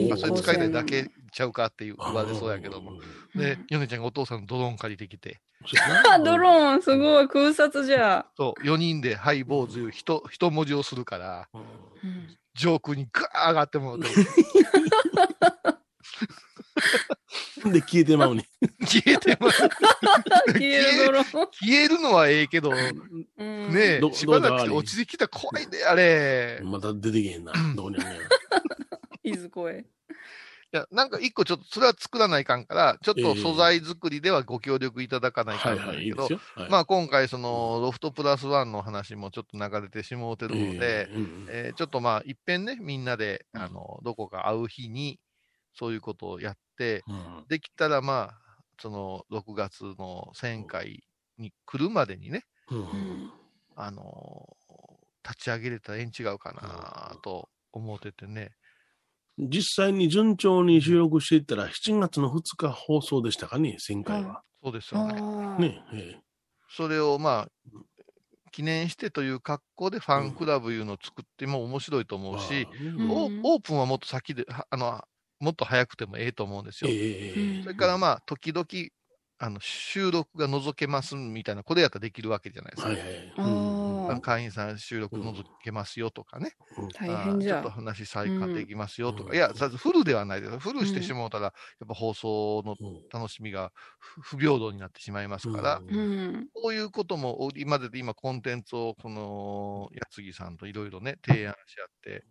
[0.09, 2.99] まあ、それ高使いたい青だけちゃうかっていう言われそうやけども。
[3.35, 5.41] で、ヨネちゃんがお父さんのドローン借りてきて、
[6.11, 8.27] あ、 ドローン、すごい、空撮じゃ。
[8.37, 11.49] そう、4人でハイボーズいう一一文字をするから、
[12.55, 14.17] 上空にガー上がってもらって、
[17.71, 18.47] で、消えてまうに。
[18.81, 19.63] 消えてます。
[20.53, 21.25] 消えるドローン。
[21.25, 26.61] 消えるのはええけど、うんねどえ、しばらくして落ちてきたら怖いね、あれ。
[26.63, 27.53] また出てけへんな。
[27.75, 28.21] どこにあんねんや
[29.25, 29.85] いずこへ？
[30.73, 36.63] いや、なんか一個ちょっと、それは作らないかんから、ちょっと素材作りではご協力いただかないかんはいはい、いなんだけどいです、よ。
[36.63, 45.21] はいまあ今回そのロフトプラスワンの話もちょっと流れてしもうてるので、ええうんえーちょっとまあいっぺんね、みんなで、あの、どこか会う日に、
[45.75, 48.46] そういうことをやって、うんできたらまあ、
[48.81, 51.05] その6月の1000回
[51.39, 53.33] に来るまでにね、うん。
[53.79, 54.57] あの
[55.23, 58.53] 立ち上げれたらええん違うかなと思っててね。
[59.39, 64.43] 実際に順調に収録していったら、7月の2日放送でしたかね、1000回は。
[64.63, 65.69] そうですよね。
[65.69, 66.17] ねえ
[66.69, 67.49] それをまあ、
[68.51, 73.11] 記念してという格好でファンクラブいうのを作っても面白いと思うし、うん。
[73.11, 75.05] オーオープンはもっと先で、はあの、
[75.41, 76.93] もっと早くてもええと思うんですよ。
[76.93, 78.67] ええそれからまあ、時々、
[79.39, 82.89] あの、収録が覗けますみたいな、これやったらできるわけじゃないですか。
[82.89, 83.33] はいはい。
[84.07, 86.53] ああー会員さん収録覗けますよとかね。
[86.93, 89.33] 大変じゃあーちょっと話再開できますよとか。
[89.33, 90.59] うんいや、さフルではないです。
[90.59, 91.51] フルしてしもうたら、や
[91.85, 92.79] っぱ放送の
[93.13, 96.49] 楽しみが不不平等になってしまいますから、うん。
[96.55, 102.27] こういうことも、お今までで今コンテンツを、この、やつぎさんといろいろね、提案し合って、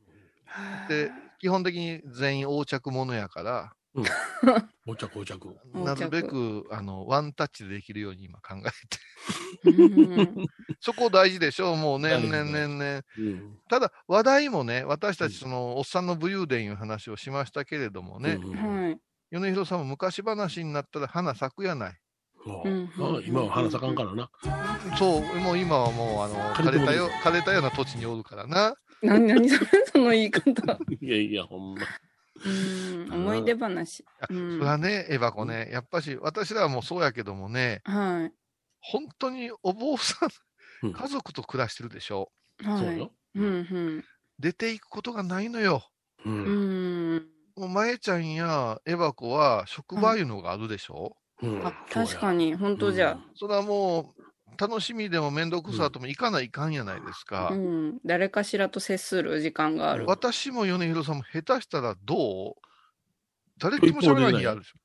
[0.87, 3.73] で、基本的に全員横着者やから、
[4.85, 5.39] お着お着。
[5.73, 9.71] なるべく、あの、ワンタッチでできるように今考えて。
[9.71, 9.83] う
[10.43, 10.47] ん
[10.81, 11.75] そこ大事でしょ？
[11.77, 13.01] もう年々年々。
[13.17, 18.97] うんただ、話題もね、私たち、その、おっさんの武勇伝いう話をしましたけれどもね、うんはい。
[19.31, 21.97] 米広さんも昔話になったら花咲くやない。
[22.45, 24.29] うんあ今は花咲かんからな。
[24.99, 28.75] そう、もう今はもう、あの、枯れたよ、枯れたような土地におるからな。
[29.05, 30.79] なになにそれ、その言い方。
[30.99, 31.81] いやいや、ほんま。
[32.45, 33.09] うん。
[33.13, 34.05] 思い出話。
[34.29, 38.29] うんそれはね、エバコね、やっぱし、私らはもうそうやけどもね、は
[38.81, 40.27] 本当にお坊さ
[40.83, 42.31] うんん、家族と暮らしてるでしょ？
[42.61, 42.65] い。
[42.65, 43.11] はいそうよ。。
[43.35, 44.05] うん
[44.39, 45.83] 出ていくことがないのよ。
[46.25, 46.29] う。
[46.29, 47.27] うんん。
[47.55, 51.15] もう、まえちゃんやエバコは職場いうのがあるでしょ？
[51.41, 53.17] うんあ、確かに、本当じゃ。
[53.35, 54.14] それはもう、
[54.57, 57.49] 楽しみでも面倒くさとも行かないかんやないですか。
[57.51, 57.99] うん。
[58.05, 60.05] 誰かしらと接する時間がある。
[60.07, 62.53] 私も米広さんも下手したらどう？
[63.57, 64.77] 誰とも喋らない日あるでしょ。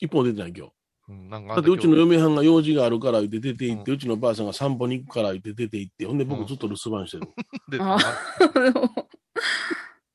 [0.00, 0.72] 一本出てない今日。
[1.08, 7.28] うん、なんかだってうちの嫁はんが用事があるから言って出て行って、ううちのばあさんが散歩に行くから言って出て行って、ほんでうん僕ずっと留守番してる。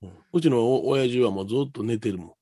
[0.02, 2.34] うんうちのお親父はもうずっと寝てるもん。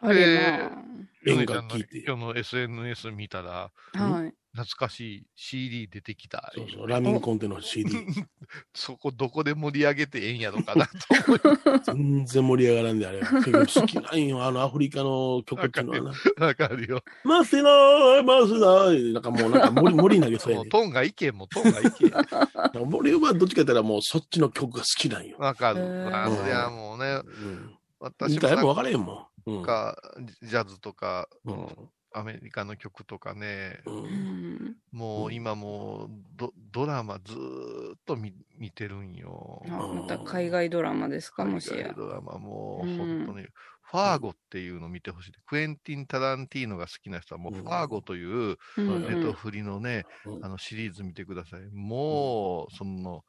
[0.00, 0.86] あれな。
[1.26, 2.04] 演米ちゃんの歌聞いて。
[2.06, 4.34] 今日の SNS 見たら、はい。
[4.56, 6.50] 懐かしい CD 出てきた。
[6.54, 7.90] そうそう、ラミンコンテの CD。
[8.74, 10.92] そこどこで盛り上げてええんやろかなと
[11.28, 11.40] 思い
[11.84, 13.20] 全然盛り上がらんで、あれ。
[13.20, 16.46] 好きなんよ、あのアフリカの曲っていうのはな。
[16.46, 17.02] わかるよ。
[17.22, 19.12] マスナー、マスナー。
[19.12, 22.78] なんかもうなんか森、森投げそうやねもうトーンがいけ、もうトーンがいけ。
[22.78, 22.94] ん。
[22.94, 25.36] 俺はどっちかって言ったらもうそっちの曲が好きなんよ。
[25.38, 26.16] わかる。
[26.16, 27.78] あ、そりゃもうね、うん。
[28.00, 29.58] 私見たらやっぱ分もからへんもん。
[29.58, 29.62] うん。
[29.62, 29.98] か、
[30.42, 31.68] ジャズとか、うん
[32.16, 34.06] アメリカの曲とかね、ううん。
[34.06, 34.76] ん。
[34.90, 39.62] もう今もうドドラマずーっと見見てるんよ。
[39.68, 41.76] あまた海外ドラマですか、もしや。
[41.76, 43.46] 海外ドラマもううん本当に、
[43.82, 45.32] ファーゴっていうのを見てほしい。
[45.46, 47.62] クエンティン・タランティーノが好きな人はもううん。
[47.62, 49.02] ファーゴといううん。
[49.02, 50.44] ネトフリのね、うん。
[50.44, 51.60] あのシリーズ見てください。
[51.72, 53.24] もう、その、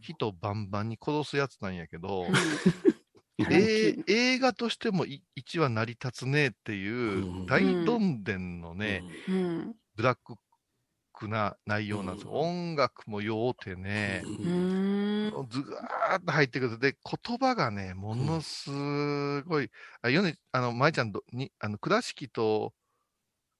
[0.00, 2.96] 人バンバンに殺すやつなんやけど、えー
[4.06, 9.76] 映画としても1話成り立つねっていううん大どんでんのね、うん。
[9.96, 10.18] ブラッ
[11.12, 12.32] クな内容なんですよ。
[12.32, 15.46] うん音楽もようてね、うーん。
[15.50, 16.78] ずがーっと入ってくる。
[16.78, 19.70] で、言葉がね、ものすごい、
[20.02, 22.74] あ、ヨネ、あの、舞ちゃんどに、あの、倉敷と、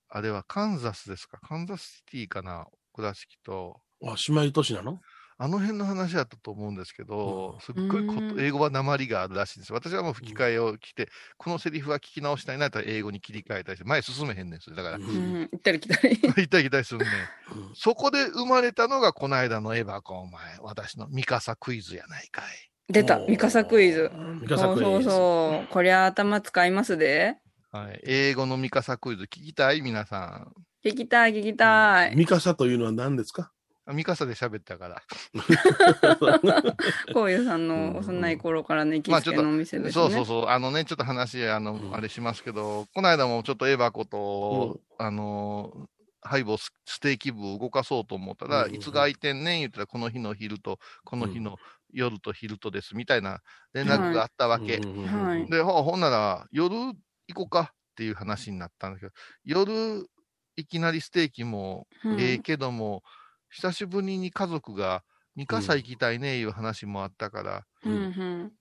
[0.09, 1.41] あれはカンザスですか？
[1.41, 2.67] カンザスシティかな？
[2.95, 3.83] 倉敷と。
[4.03, 5.01] あ、姉妹都市なの？
[5.39, 8.07] あの辺の話だったと思うんですけど、うんすっごい
[8.43, 9.77] 英語は鉛があるらしいんですよ。
[9.77, 14.77] 私はもう吹き替えを着て、このセリフは聞き直したいなと英語に切り替えたりして、前進めへんねんすよ。
[14.77, 14.99] だから。
[14.99, 16.17] 行ったり来たり。
[16.25, 17.07] 行ったり来たりするね。
[17.55, 22.45] うんそこで生まれたのが、この間のエバコ、お前、私のミカサクイズやないかい。
[22.89, 24.11] 出た、ミカサクイズ。
[24.41, 25.11] ミカサそうそうクイズ。
[25.11, 25.67] そう。
[25.73, 27.37] こりゃ頭使いますで。
[27.73, 29.83] はい、英語のミカサクイズ聞きたい？
[29.83, 30.53] 皆さん。
[30.89, 32.17] 聞きたい、聞きたい。
[32.17, 33.53] ミカサというのは何ですか？
[33.93, 35.03] ミカサで喋ったから。
[37.15, 39.93] こういうさんの幼い頃からの行きつけのお店ですね。
[39.93, 40.47] そうそうそう。
[40.49, 45.89] あのね、ちょっと話、あの、うんあれしますけど、この間もちょっとエバコと、あの、
[46.21, 51.57] ハイボースステーキ部を動かそうと思ったら、うんいつが空いてんねん言ったら、この日の昼と、この日の
[51.93, 53.41] 夜と昼とです、みたいな
[53.73, 54.79] 連絡があったわけ。
[54.79, 56.97] はいで、ほほんなら、夜行
[57.35, 59.13] こうかっていう話になったんだけど、
[59.45, 60.07] 夜、
[60.57, 63.03] いきなりステーキもうんええけども、
[63.57, 65.03] 久しぶりに家族が、
[65.35, 68.59] 三笠行きたいねいう話もあったから、うんうん。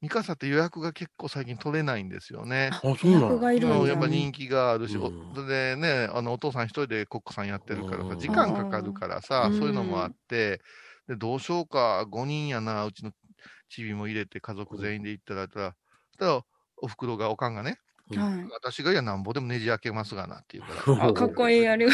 [0.00, 2.76] 三笠って予約が結構最近取れないんですよね。
[2.82, 5.38] あ、そうなんやっぱ人気があるし、おうん。
[5.46, 8.18] でね、あのお父さん一人でコックさんやってるからさ、うん。
[8.18, 9.52] 時間かかるからさ、うん。
[9.52, 10.60] そういうのもあって、
[11.06, 13.12] でどうしようか、5人やな、うちの
[13.68, 15.60] チビも入れて家族全員で行ったら、そ
[16.14, 16.42] したら
[16.82, 17.78] おふくろが、おかんがね、
[18.18, 18.48] はい。
[18.50, 21.92] 私がいや、なんぼでもねじ開けますがなって言うから、あかっこいいありが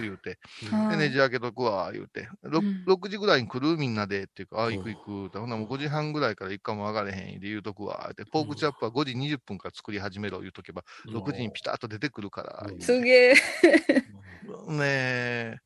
[0.00, 0.96] 言うて、で、はい。
[0.98, 2.84] ねじ開けとくわ、言うて、ろうん。
[2.86, 13.34] 6, 時ぐらいに来るみんなでっていうか、あ、うん行く行くって、ほんならもう5時半ぐらいから一回も上がれへんで言うとくわ、って、ポークチャップは5時20分から作り始めろ言うとけば、6時にピタッと出てくるから、すげえ。
[14.68, 15.56] ねえ、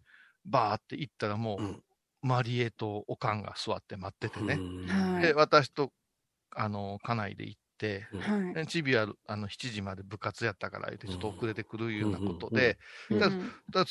[0.45, 1.83] バーって行ったらもう、うん。
[2.23, 4.59] マリエとおかんが座って待っててね。
[4.89, 5.23] はい。
[5.23, 5.91] で、私と、
[6.55, 8.55] あの、家内で行って、はい。
[8.55, 12.79] でチビはあの7時まで部活やったから言って、ちょっと遅れてくるようなことで、
[13.11, 13.85] うんだ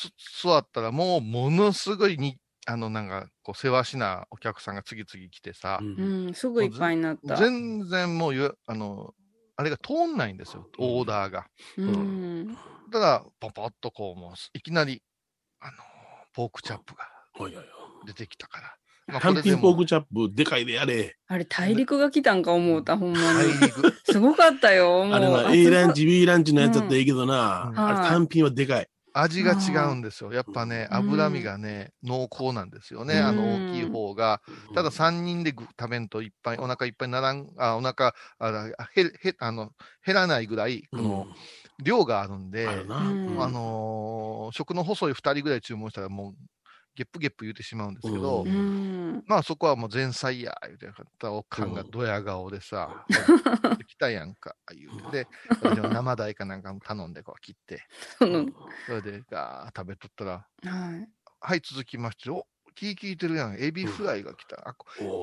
[0.43, 7.36] 座ったらもうものすごいに、あの、なんか、こう、せわしなお客さんが次々来てさ、うん、すぐいっぱいになった。
[7.38, 9.13] 全然もうゆ、あの、
[9.56, 11.47] あれが通んないんですよ、オーダーが。
[11.78, 12.58] うん。
[12.91, 15.02] ただ、ポポッとこう、もう、いきなり、
[15.60, 15.78] あの、
[16.34, 17.08] ポークチャップが
[18.06, 18.79] 出てきたから。
[19.12, 21.15] まあ単品ポークチャップ、でかいでやれ。
[21.28, 23.54] あれ、大陸が来たんか思うた、ほんま大に。
[23.54, 23.93] 陸。
[24.06, 25.13] すごかったよ、もう。
[25.13, 28.88] あれな、あ A ランチ、B ランチのやつだったらいいけどな、うんあれはい単品はでかい。
[29.12, 30.32] 味が違うんですよ。
[30.32, 33.15] やっぱね、うん脂身がね、濃厚なんですよね。
[33.15, 34.41] うんあの大きい方が。
[34.76, 39.72] ただ3人でぐ食べんといっぱい、お腹いっぱいならん、あお腹あへへあの
[40.06, 41.28] 減らないぐらい、この
[41.84, 42.74] 量があるんで、あ
[43.50, 46.34] のー食の細い2人ぐらい注文したらもう、
[46.95, 49.23] ゲップゲップ言うてしまうんですけど、ううん。
[49.25, 50.88] まあそこはもう前菜や、言うて
[51.28, 53.06] おかんがドヤ顔でさ、
[53.88, 55.23] 来たやんか、言うて。
[55.23, 55.28] で、
[55.62, 57.84] 私も生大かなんかも頼んでこう切って、
[58.17, 60.32] それでガーッ食べとったら、
[60.63, 61.10] はい。
[61.41, 64.69] はい、続きまして、お気聞いてるやん、エビフライが来た。
[64.69, 64.75] あ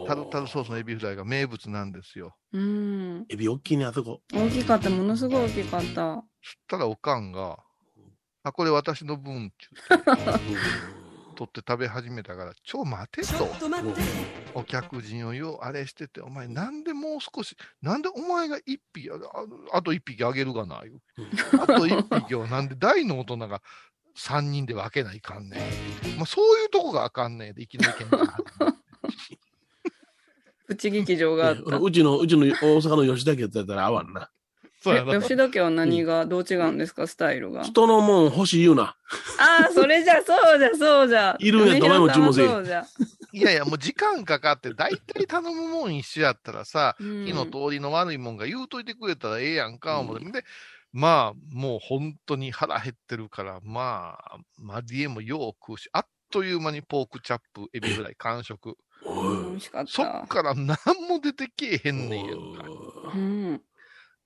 [0.07, 2.37] タルタルソースのエビフライが名物なんですよ。
[2.53, 3.27] うん。
[3.29, 4.21] エビ大きいね、あそこ。
[4.33, 6.25] 大きかった、ものすごい大きかった。
[6.43, 7.59] そしたらおかんが、
[8.43, 9.55] あ、これ私の分って
[9.89, 10.47] 言って、
[11.37, 13.49] 取って食べ始めたから、ちょ、待てと。
[14.55, 19.09] お客人をようあれしてて、お前なんでもう少し、なんでお前が一匹、
[19.73, 21.01] あと一匹あげるがな、言う
[21.63, 21.95] あと一
[22.27, 23.63] 匹をなんで大の大人が
[24.15, 25.59] 三人で分けないかんね
[26.17, 26.17] ん？
[26.17, 28.39] まあ、そういうとこがあかんねんで、生き抜けんか
[30.67, 31.77] プチ劇場があった。
[31.77, 34.26] うちの、うちの大阪の吉田家やったら合わんな。
[34.95, 37.65] そう吉田家は何が、どう違うんですか、スタイルが。
[37.65, 38.97] 人のもん欲しい言うな。
[39.39, 41.37] ああ、それじゃ、そうじゃ、そうじゃ。
[41.41, 42.87] いるんやったらお前も注文せえそうじゃ。
[43.33, 50.25] いやいや、もう時間かかって、大体頼むもん一緒やったらさ、うん火の通りの悪いもんが言うといてくれたらええやんか、思って。
[50.31, 50.45] で、
[50.93, 58.77] まあ、もう本当に腹減ってるから、まあ、マディエもよう食うし、あっという間にポークチャップ、エビフライ完食。
[59.59, 59.85] しかっ。
[59.87, 60.77] そったから何
[61.09, 62.65] も出てけえへんねんやんか。
[63.15, 63.63] うん。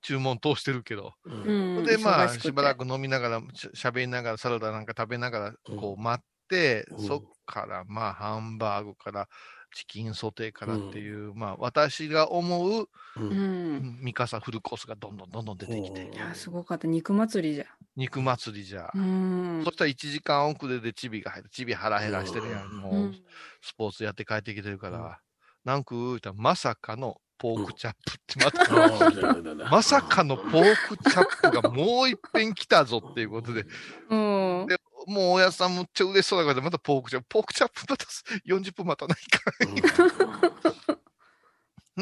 [0.03, 1.15] 注文通してるけど。
[1.25, 1.85] うん。
[1.85, 9.29] で、まあ、忙しばらく飲みながら、ししゃべりながら、サラダなんか食べながら、こう待って、うんそっから、まあ、ハンバーグから、
[9.73, 13.21] チキンソテーからっていう、まあ、私が思う、う。
[13.21, 13.99] うんん。
[14.01, 16.87] ミカサフルコースがどんどんどんどん出てきてい、や、すごかった。
[16.87, 17.67] 肉祭りじゃ。
[17.97, 18.91] 肉祭りじゃ。
[18.95, 19.71] うんそ。
[19.71, 22.69] したら1時間遅れでチビが入って、チビ腹減らしてるやん。
[22.69, 23.25] もう、うん
[23.63, 25.21] スポーツやって帰ってきてるから、
[25.65, 33.65] なんく言うたらまさかのポークチャップってまた、まさかのポークチャップがもう一遍来たぞっていうことで、
[34.11, 34.67] うん。
[34.69, 34.77] で
[35.07, 38.05] もうおやさんむっちゃ嬉しそうだから、またポークチャップ、ポークチャップまた
[38.47, 40.93] 40分待たないか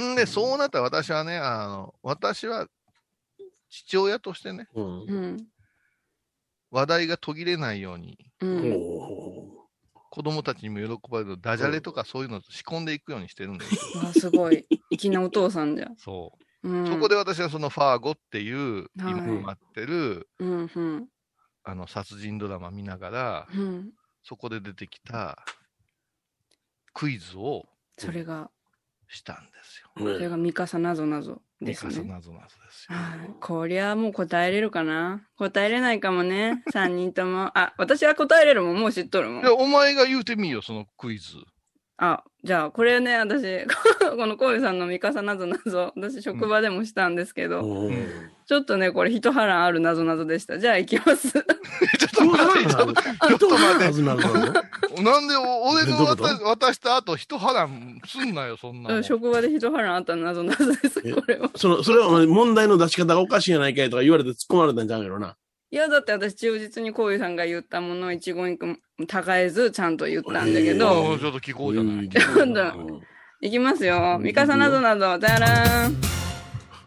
[0.00, 0.12] ん。
[0.12, 0.16] ん。
[0.16, 2.66] で、そうなったら私はね、あの、私は
[3.70, 4.66] 父親としてね。
[6.72, 9.57] 話題が途切れないように、うん。
[10.18, 13.80] 子供たちにも喜ばれるダジャレとかそういうの仕込んでいくようにしてるんですよ。
[14.02, 14.66] うわすごい。
[14.90, 15.86] 粋なお父さんじゃ。
[15.96, 16.68] そう。
[16.68, 16.86] うん。
[16.88, 21.08] そこで私はそのファーゴっていう、はい今待ってる、うん、うん。
[21.62, 23.92] あの、殺人ドラマ見ながら、うん。
[24.24, 25.38] そこで出てきた
[26.94, 28.50] クイズをそれが。
[29.08, 29.88] したんですよ。
[30.14, 31.92] それがミカサなぞなぞミですね。
[31.94, 32.96] カサなぞなぞですよ。
[32.96, 35.22] はいこりゃもう答えれるかな？
[35.36, 36.62] 答えれないかもね。
[36.72, 37.50] 3人とも。
[37.58, 38.76] あ、私は答えれるもん。
[38.78, 39.54] もう知っとるもんいや、。
[39.54, 41.34] お前が言うてみよ、そのクイズ。
[42.00, 43.66] あ、じゃあ、これね、私、
[44.16, 50.60] このコウさんのミカサなぞなぞ、私、職場でもしたんですけど、おーちょっとね、これ、一波乱あるなぞなぞでした。
[50.60, 51.32] じゃあ、行きます。
[52.36, 56.24] ちょっと待って、なんでお俺のどういうこと？
[56.24, 59.02] 渡渡した後、一波乱すんなよ、そんなの。
[59.02, 61.12] 職場で一波乱あったなぞなぞです、え？
[61.12, 61.50] これは。
[61.56, 65.36] その、それは問題の出し方がおかしいやないかいとか言われて突っ込まれたんじゃんやろな。
[65.70, 71.96] いや、だって私、忠実にコウさんが言ったものを一言一句、たがえず、ちゃんと言ったんだけど、ちょっと聞こうじゃない。
[71.96, 72.10] うん
[73.40, 74.18] いきますよ。
[74.18, 75.96] ミカサなぞなぞ、だらーん。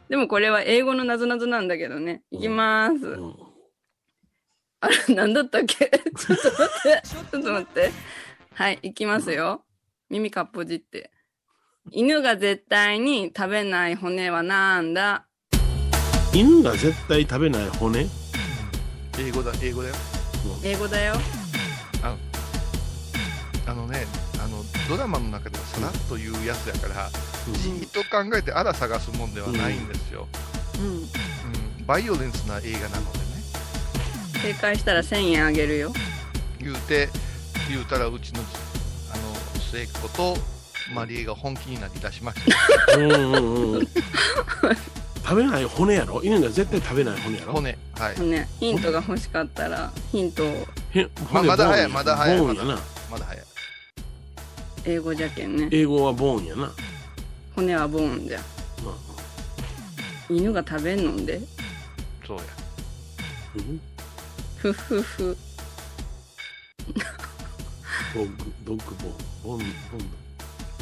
[0.09, 2.23] でもこれは英語のなぞなぞなんだけどね。
[2.29, 2.93] いきます。
[3.07, 3.50] うん
[4.81, 5.75] あれ、なんだったっけ？
[6.17, 7.07] ちょっと待って。
[7.07, 7.91] ちょっと待って。
[8.53, 9.63] はい、いきますよ。
[10.09, 11.11] 耳かっぽじって。
[11.91, 15.25] 犬が絶対に食べない骨はなんだ？
[16.33, 18.07] 犬が絶対食べない骨？
[19.19, 19.95] 英語だ、英語だよ。
[20.63, 21.15] 英語だよ。
[23.67, 24.05] あのね、
[24.43, 27.09] あの、ドラマの中ではさらっと言うやつやから、
[27.47, 30.27] うんじーっと考えてあら探すもんではないんですよ。
[30.79, 30.85] うん。
[30.87, 31.85] うん。
[31.85, 33.30] バイオレンスな映画なのでね。
[34.41, 35.93] 正解したら1000円あげるよ。
[36.59, 37.09] 言うて、
[37.69, 40.37] 言うたらうちの、あの、末っ子と、
[40.93, 42.41] マリエが本気になりだしまし
[42.89, 42.97] た。
[42.97, 43.87] うんうんうん
[45.23, 46.21] 食べない骨やろ？
[46.23, 47.53] 犬が絶対食べない骨やろ？
[47.53, 47.77] 骨。
[47.97, 48.19] はい。
[48.19, 52.79] ね、ヒントが欲しかったら、ヒントをへま骨まだ早いまだ早いボーンやな。
[53.09, 53.45] まだ早い。
[54.85, 55.69] 英語じゃけんね。
[55.71, 56.71] 英語はボーンやな。
[57.55, 58.39] 骨はボーンじゃ。
[58.83, 58.95] まあ
[60.29, 61.39] 犬が食べんのんで。
[62.27, 62.43] そうや。
[63.55, 63.79] うん？
[64.61, 65.37] ふっふっふ。
[68.13, 68.95] ドッグ、ドッグ
[69.43, 69.57] ボーン。
[69.57, 69.67] ボン、ボン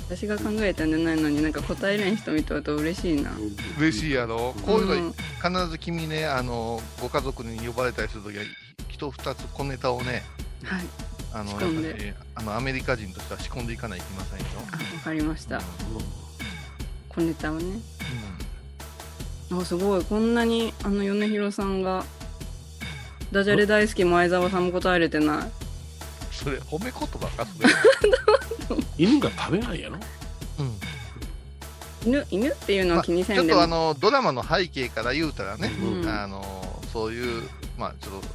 [0.09, 3.31] 私が考えたんじゃないのになんか答えれん人見とると嬉しいな。
[3.77, 4.53] 嬉しいやろ？
[4.65, 8.43] こういうの、うん必ず君ね、あの、ご家族に呼ばれたりするときは、
[8.89, 10.23] 一二つ小ネタをね、
[10.65, 10.81] はい。
[11.31, 14.45] あの、仕込んでやっぱりあの、アメリカ人としては仕込んでいかないといけませんよ。
[14.73, 15.59] あ、わかりました。
[15.59, 15.63] うん
[17.07, 17.79] 小ネタをね。
[19.51, 20.03] あ、すごい。
[20.03, 22.03] こんなに、あの、米広さんが、
[23.31, 25.51] ダジャレ大好き前澤さんも答えれてない。
[26.31, 27.69] それ、褒め言葉か、それ。
[28.97, 29.97] 犬が食べないやろ？
[30.59, 30.79] うん。
[32.05, 33.59] 犬、犬っていうのは気にせちょっんでも。
[33.59, 37.43] とあの、ドラマの背景から言うたらね、うんあの、そういう、
[37.77, 38.27] まあ、ちょっと、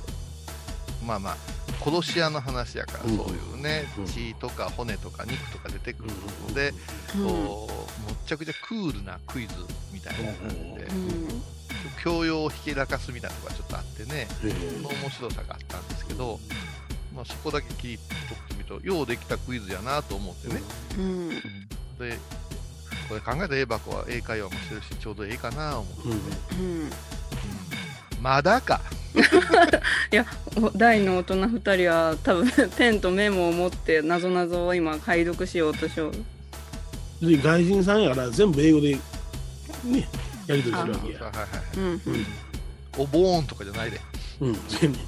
[1.05, 1.36] まあまあ、
[1.82, 6.11] 殺し屋の話やから、うんそういうねうん、血とか骨とか肉とか出てくる
[6.49, 6.72] ので、
[7.16, 9.55] うんこう、むっちゃくちゃクールなクイズ
[9.92, 11.42] みたいな感じでう、ん。
[12.03, 16.39] 教養をひけらかすみたいなのがちょっとあってね、へその面白さがあったんですけど、
[17.14, 20.62] まあ、そこだけ切り取ってみると、ようできたクイズやなと思ってね。
[20.99, 21.28] うん。
[21.30, 22.18] で、
[23.09, 26.14] これ考えた A 箱は英会話もしてるし、ちょうどええかな思ってね。
[26.59, 26.80] うんうん。
[26.82, 26.91] うん
[28.24, 28.80] まだか。
[30.57, 36.11] お大の大人二人は多分ペンとメモを持ってなぞなぞを今解読しようとしよ
[37.20, 37.26] う。
[37.26, 38.95] で外人さんやから全部英語で
[39.85, 40.09] ね
[40.47, 41.22] やり取りするわけや。
[41.24, 41.76] はいはいはい。
[41.76, 41.84] うん。
[41.84, 42.26] うん
[42.97, 44.01] おぼーんとかじゃないで。
[44.40, 44.99] うん全部。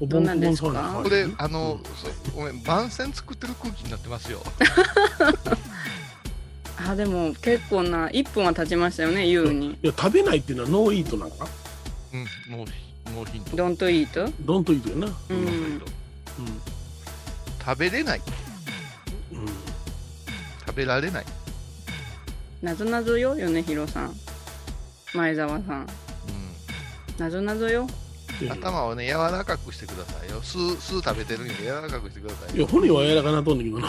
[0.00, 4.40] おどんなんですかこれ、あの、そうごめん、番宣作ってる空気になってますよ。
[6.76, 9.78] あ、でも結構な、1分は経ちましたよね、優に。
[9.82, 11.46] いや食べないっていうのはノーイートなんか？
[12.12, 12.70] うん、ノー
[13.14, 13.56] ノーヒント。
[13.56, 14.32] ドントイート？
[14.40, 15.06] ドントイートやな。
[15.06, 15.86] うノーヒンんト。
[17.64, 18.22] 食べれない。
[19.32, 19.46] うんうん
[20.66, 21.24] 食べられない。
[22.64, 24.14] なぞなぞよ、米広さん。
[25.12, 25.82] 前澤さん。
[25.82, 27.84] うなぞなぞよ。
[27.84, 27.88] ん、
[28.50, 30.40] 頭をね、柔らかくしてくださいよ。
[30.40, 32.56] 酢、酢食べてるんで柔らかくしてくださいよ。
[32.56, 33.88] いや骨は柔らかなとんだけどな。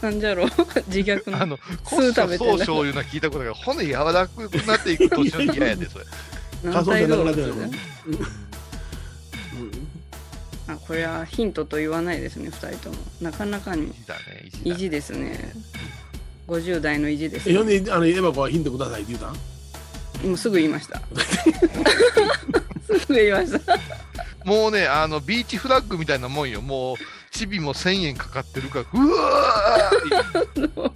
[0.00, 0.50] なんじゃろう
[0.86, 1.42] 自虐の。
[1.42, 6.04] あの、コ酢食べてんだ総醤油な聞いたことが骨柔らかくなっていく途中に嫌やで、それ。
[6.62, 8.24] 何歳動物仮想じゃなくなってで
[10.68, 12.96] あ、これはヒントと言わないですね、二人とも。
[13.20, 14.74] なかなかに意地だね、意地だ。
[14.74, 15.52] 意地ですね。
[16.46, 17.80] 50代の意地ですえ、ほんね。
[17.80, 20.26] で、あの、エバコはヒントくださいって言うたん？
[20.28, 21.00] もうすぐ言いました。
[22.86, 23.78] すぐ言いました。
[24.44, 26.62] もうね、あの、ビーチフラッグみたいなもんよ。
[26.62, 26.96] もう、
[27.32, 30.92] チビも1000円かかってるから、うわー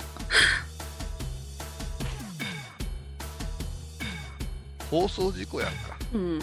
[4.90, 5.96] 放送事故やんか。
[6.14, 6.38] うん。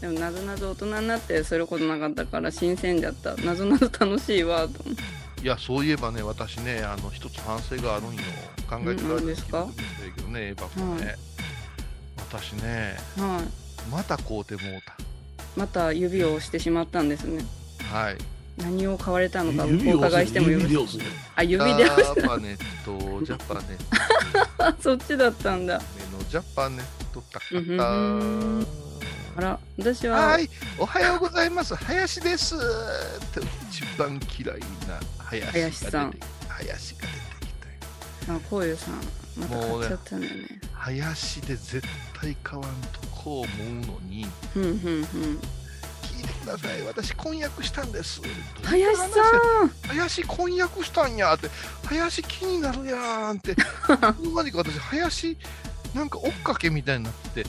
[0.00, 3.34] でもなぞなぞ大人になってすることなかったから新鮮じゃった。
[3.36, 5.02] なぞなぞ楽しいわと思って。
[5.46, 8.22] いや、そういえばね、私ね、あの、一つ反省があるんよ。
[8.68, 9.68] 考えてうん何ですか？
[10.16, 11.14] けどね、エヴァ子ね。
[12.16, 13.88] 私ね、はい。
[13.88, 14.96] また買うてもうた。
[15.54, 17.44] また指を押してしまったんですね。
[17.92, 18.16] はい。
[18.56, 21.00] 何を買われたのかお伺いしてもよろしい。
[21.36, 25.80] あ指で押しジャパネット、ジャパネット、た そっちだったんだ
[26.12, 26.84] 目のジャパネッ
[27.14, 27.46] トたか
[27.92, 28.66] ん
[29.36, 31.76] あら私ははい、おはようございます。
[31.76, 32.56] 林です。
[32.56, 33.40] って
[33.70, 36.18] 一番嫌いな林さん。
[36.48, 37.52] 林が出てき
[38.26, 38.38] たよ。
[38.38, 38.94] あこういうさん
[39.36, 40.48] また買っちゃったんだよね。
[40.72, 41.82] 林で絶
[42.18, 45.40] 対買わんとこう思うのに、ふんふんふん。
[46.02, 46.82] 聞いてください。
[46.82, 48.22] 私婚約したんです。
[48.62, 49.68] 林さん。
[49.88, 51.50] 林婚約したんやって、
[51.84, 55.36] 林気になるやんって、いつにか私、林、
[55.94, 57.44] なんか追っかけみたいになって。
[57.44, 57.48] て、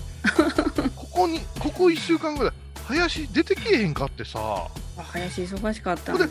[0.96, 2.54] ここに、ここ1週間ぐらい、
[2.88, 4.40] 林出てけえへんかってさ、
[4.98, 6.28] あ林忙しかったんじゃ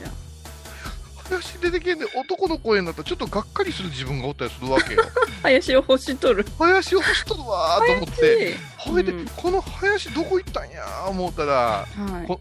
[1.31, 5.03] 林出てけえんで男の声になったらちょっとがっかりする自分がおったりするわけよ。
[5.43, 6.47] 林を欲しとる。
[6.59, 9.27] 林を欲しとるわーと思って、ほいで、うん。
[9.37, 11.87] この林どこ行ったんやー思ったら、は
[12.27, 12.41] こ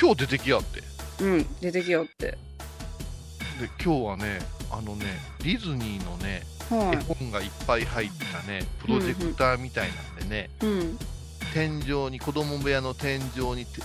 [0.00, 0.80] 今日出てきやって。
[0.80, 0.82] い
[1.20, 2.26] うん出てきよって。
[2.26, 2.38] で、
[3.82, 4.40] 今日はね、
[4.70, 5.06] あのね、
[5.40, 10.98] ディズニーのね、は絵本がいっぱい入ったね、プロジェクターみたいなんでね、いうん。
[11.52, 13.80] 天井に、子供部屋の天井にて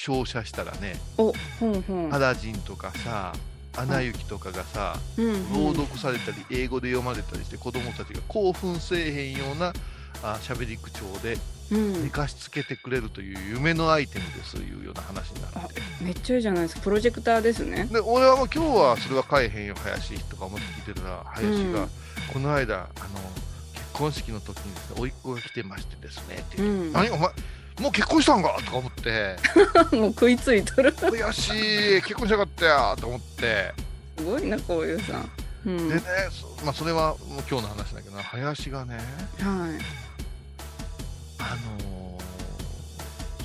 [0.00, 2.14] 照射したらね、おほんほん。
[2.14, 3.34] アラジンとかさ、
[3.76, 5.52] アナ雪とかがさ、うん。
[5.52, 9.74] 朗読されたり、英語で読まれたりして、子供たちが興奮せえへんような
[10.22, 11.36] あ喋り口調で
[11.70, 12.02] うん。
[12.04, 15.82] 寝かしつけてくれるという夢のアイテムですいうような話になって。
[16.00, 16.80] めっちゃいいじゃないですか。
[16.80, 17.84] プロジェクターですね。
[17.92, 21.88] で、俺はもう今日はそれは買えへんよ、林とか思って聞いてたら、林が、うん。
[22.32, 22.88] この間、あの、
[23.74, 26.92] 結婚式の時にですね、甥っ子が来てましてですね、って言ってうん。
[26.92, 27.30] 何お前、
[27.80, 29.36] もう結婚したんかとか思って、
[29.96, 30.94] もう食いついとる。
[30.94, 33.72] 悔しい、結婚したかったやと思って、
[34.18, 35.30] すごいなこういうさん。
[35.66, 35.88] うん。
[35.88, 36.00] でね、
[36.30, 39.04] そまあ、それはもう今日の話だけどな、林がね、はい。
[41.38, 42.10] あのー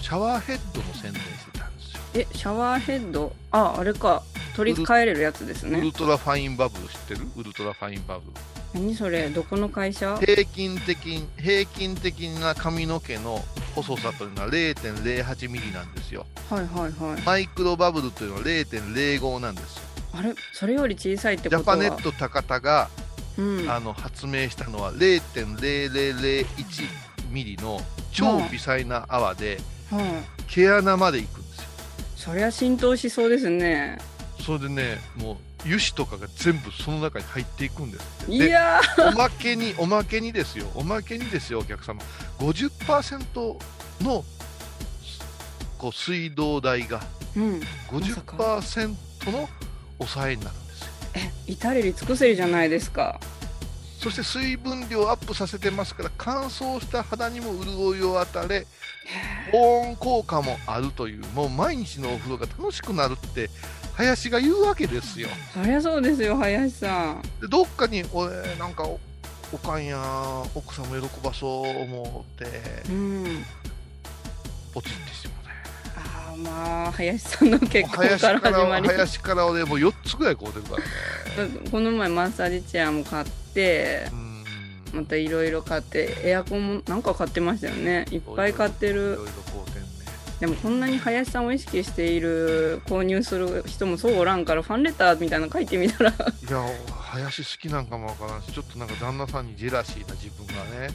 [0.02, 2.02] シャワーヘッドの宣伝してたんですよ。
[2.14, 3.34] えシャワーヘッド？
[3.50, 4.22] ああれか
[4.56, 5.80] 取り替えれるやつですね。
[5.80, 7.22] ウルトラファインバブル知ってる？
[7.36, 8.34] ウルトラファインバブル。
[8.74, 9.30] 何それ？
[9.30, 10.18] どこの会社？
[10.18, 10.98] 平均的
[11.38, 13.44] 平均的な髪の毛の
[13.76, 16.26] 細さというのは0.08ミリなんですよ。
[16.50, 17.22] はいはいはい。
[17.24, 19.84] マイクロバブルというのは0.05なんですよ。
[20.14, 20.34] あれ？
[20.54, 21.78] それより小さいってジャことは？
[21.78, 22.90] パネット高田が、
[23.38, 23.70] うん。
[23.70, 26.46] あの発明したのは0.0001
[27.30, 27.82] ミリの
[28.12, 30.04] 超微細な泡ではい。
[30.48, 31.66] 毛穴まで行くんですよ。
[32.16, 33.98] そりゃ浸透しそうですね
[34.46, 38.32] それでね、もう油脂とかが全部その中に入っていくんです。
[38.32, 42.00] いでやおまけに、おまけにですよ、おまけにですよ、お客様、
[42.38, 43.58] 50%
[44.04, 44.24] の
[45.80, 47.60] こう水道代がー
[47.92, 48.06] うん。
[48.08, 48.88] さか50%
[49.32, 49.50] の
[49.98, 50.88] 抑えになるんですよ。
[51.16, 53.20] え至れり尽くせりじゃないですか
[54.06, 58.68] そして水分量アップさせてますから、乾燥した肌にも潤いを与え、
[59.52, 63.50] 保温効果もあるという、もう毎日のお風呂が楽しくなるって、
[63.96, 65.28] 林が言うわけですよ。
[65.52, 67.22] そりゃそうですよ林さん。
[67.42, 69.00] でどっかに俺なんかお
[69.52, 70.00] おかんや
[70.54, 72.46] 奥さんも喜ばそう思って
[72.88, 73.44] うん。
[74.72, 75.30] ポチってして
[76.38, 78.88] まあ林さんの結婚林から始まり。
[78.88, 80.76] 林から俺もう4つぐらい買うてるか
[81.38, 81.60] らね。
[81.72, 84.44] この前マッサージチェアも買ってうん。
[84.94, 88.06] またいろいろ買ってエアコンもなんか買ってましたよね。
[88.12, 89.20] いっぱい買ってる。
[90.40, 96.18] でもこんなに林さんを意識している購入する人もそうおらんからファンレターみたいなの書いてみたらいや
[96.92, 100.94] 林好きなんかもわからんしちょっとなんか旦那さんにジェラシーな自分がね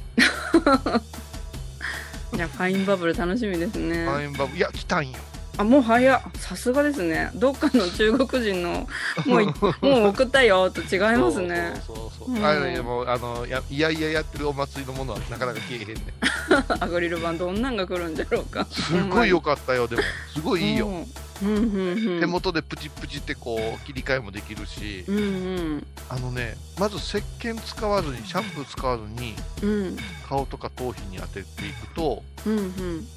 [2.34, 5.18] じゃあファインバブル楽しみですねファインバブいや来たんよ
[5.57, 7.30] あもう早っさすがですね。
[7.34, 8.88] どっかの中国人の
[9.26, 9.46] もうい
[9.82, 11.80] もう送ったよと違いますね。
[11.86, 12.44] そうそうそうそう、うん。
[12.44, 15.94] あれいやもうあのやいやいややってるお祭りのものはなかなか消えへんね
[16.80, 18.66] アクリル板どんなんが来るんじゃろうか。
[18.70, 20.03] すごい良かったよでも。
[20.32, 20.88] すごいいいよ、
[21.42, 22.20] うん。
[22.20, 25.86] 手元でプチプチってこう切り替えもできるし、うんうん。
[26.09, 29.96] あのねまず石鹸使わずにシャンプー使わずにうん。
[30.28, 33.09] 顔とか頭皮に当てていくとうんうん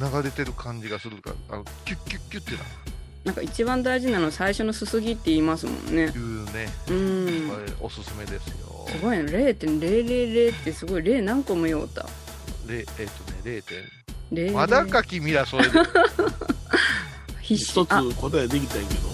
[0.00, 2.58] 流れてる感じがするからあのキュッキュッキュッってな
[3.24, 6.04] なんか一番大事なのは最初のすすぎって言いますもんね。
[6.04, 7.48] いうね、うん。
[7.50, 8.86] これおすすめですよ。
[8.88, 9.24] すごいね。
[9.24, 11.02] 0.000ってすごい。
[11.02, 12.06] 0何個もようた
[12.66, 13.02] でえっ、と
[13.48, 15.70] ね0点0まだか君らそれで。
[17.42, 17.70] 必死。
[17.72, 18.02] 一つあ。
[18.02, 19.08] 答えできたんやけど、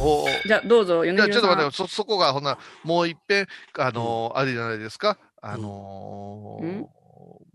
[0.00, 3.46] おおじゃあどうぞ米じゃあちょっと待っってそそこがほなもういっぺん
[3.78, 5.18] あのーあれじゃないですか？
[5.42, 6.86] あのーうん。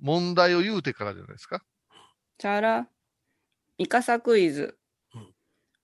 [0.01, 1.61] 問題を言うてからじゃないですか？
[2.39, 2.87] チャラ。
[3.77, 4.77] イカサクイズ、
[5.13, 5.27] うん。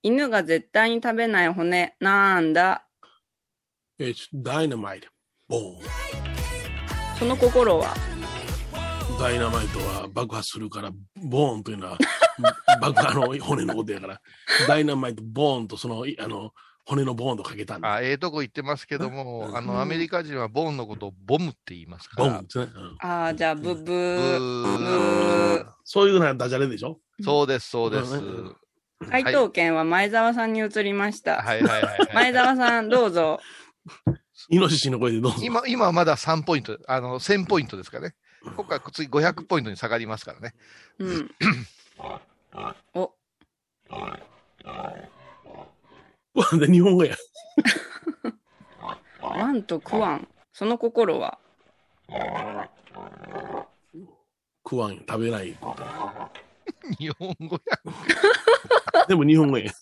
[0.02, 1.94] 犬が絶対に食べない骨。
[2.00, 2.86] なんだ。
[3.98, 5.08] えダイナマイト。
[5.48, 5.80] ボーン。
[7.18, 7.94] その心は？
[9.20, 10.90] ダイナマイトは爆発するから、
[11.22, 11.98] ボーンというのは
[12.80, 14.22] 爆あの骨のことやから、
[14.66, 16.54] ダイナマイトボーンとその、いあの、
[16.86, 17.92] 骨のボーンとかけたんだ。
[17.92, 19.56] あええとこ言ってますけども、うん。
[19.58, 22.30] あの、アメリカ人はボーンのことをボムって言いますから。
[22.30, 22.68] ボーンで、すね。
[22.74, 22.96] うん。
[23.00, 25.64] ああ、じゃあ、ブブブー。
[25.64, 26.98] ーそういうのはダジャレでしょ？
[27.22, 28.16] そうです、そうです。
[28.16, 28.56] うん
[29.10, 31.42] 回答権は前澤さんに移りました。
[31.42, 32.14] はいはいはい、はい。
[32.14, 33.40] 前澤さん、どうぞ。
[34.48, 35.38] イノシシの声でどうぞ。
[35.42, 38.14] 今、今はまだ3ポイント、あの、1000ポイントですからね。
[38.56, 40.54] ここから次500ポイントに下がりますからね。
[40.98, 41.30] うん。
[42.94, 43.12] お、
[46.58, 47.16] で日本語や？
[49.20, 50.26] ワンとクワン。
[50.54, 51.38] その心は？
[54.68, 55.56] 食わんよ食べない。
[56.98, 59.06] 日本語や。
[59.06, 59.72] でも日本語や。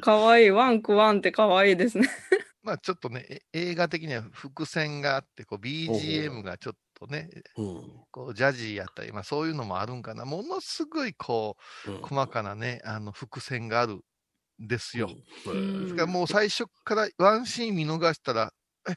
[0.00, 0.50] かわいい。
[0.50, 2.08] ワン、クワンってかわいいですね。
[2.62, 8.04] まあちょっとね、え映画的には伏線があって、こう BGM がちょっとね、うん。
[8.12, 10.24] こうジャジーやったり、まあそういうのもあるんかな。
[10.24, 11.56] ものすごいこ
[11.86, 14.02] うんう、細かなね、あの伏線があるん
[14.60, 15.10] ですよ。
[15.46, 18.52] うんですからもう最初からワンシーン見逃したら、
[18.88, 18.96] え、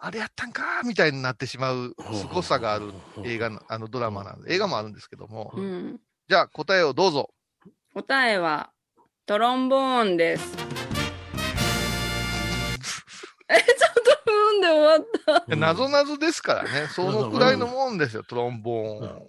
[0.00, 2.92] あれやったんかみたいになってしまう凄さがある
[3.24, 5.52] 映画の、あのドラマなんで、映画もあるんですけども。
[5.56, 6.00] うん。
[6.28, 7.30] じゃあ答えをどうぞ。
[7.94, 8.70] 答えは、
[9.26, 10.56] トロンボーンです。
[13.50, 15.44] え、ちょっとふんで終わった。
[15.48, 19.26] うんなぞなぞですからね、そのくらいのもんですよ、トロンボーン。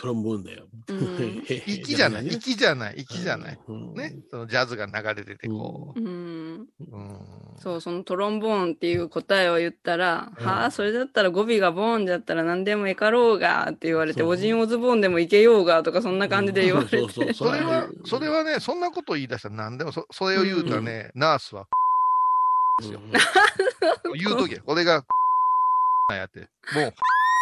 [0.00, 0.06] うん。
[0.06, 0.64] トロンボーンだよ。
[0.88, 1.44] うん。
[1.46, 3.58] 粋じゃない、粋じゃない、粋じゃない。
[3.68, 3.94] うん。
[3.94, 6.00] ね、そのジャズが流れてて、こう。
[6.00, 6.04] ん。
[6.04, 6.66] う。
[6.92, 7.18] うん。
[7.58, 10.46] そう、そのトロンボーンっていう答えを言ったら、うん。
[10.46, 14.30] はあ、それだったら語尾がボーンだったら何でもえかろうがって言われて、そう。
[14.30, 16.98] おじんおズボンでもいけようがとかそんな感じで言われて。
[16.98, 17.48] そうそうそう。
[17.50, 21.66] それは、それはね、そんなこと言い出したら何でも、そそれを言うたらね、ナースは、
[22.80, 23.00] ですよ。
[24.16, 24.60] 言うとけ。
[24.66, 25.04] 俺が、
[26.10, 26.40] やって、
[26.74, 26.82] もう、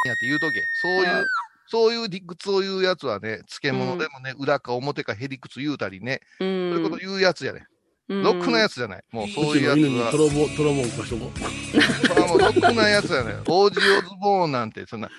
[0.06, 0.62] やって言うとけ。
[0.82, 1.26] そういう、
[1.70, 6.44] そういう理屈を言うやつはね、漬物でもね、裏か表かへりくつ言うたりね、う。
[6.44, 7.66] そういうんこと言うやつやね。
[7.70, 9.04] うんロックなやつじゃない。
[9.12, 12.08] もうそういうやつうちの犬にトは、ロボ、トロボン貸しとこう。
[12.08, 13.34] それはもうロックなやつやね。
[13.46, 15.10] オージオズボーンなんて、そんな、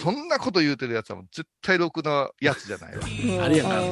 [0.00, 3.44] そんなこと言うてるやつはもう絶対ろくなやつじゃないわ。
[3.44, 3.82] あれやから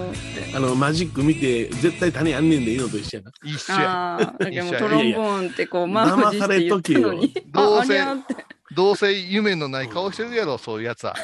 [0.56, 3.32] あの、マジック見て、絶対種あんねんでいいのと一緒やな。
[3.44, 3.90] 一緒や。
[3.90, 7.34] ああ、だけどもトロンボーンってこう、満を持して言ったのに。
[7.54, 8.00] あ、あどうせ。
[8.74, 11.14] どうせ夢のない顔してるやろ、そういうやつは。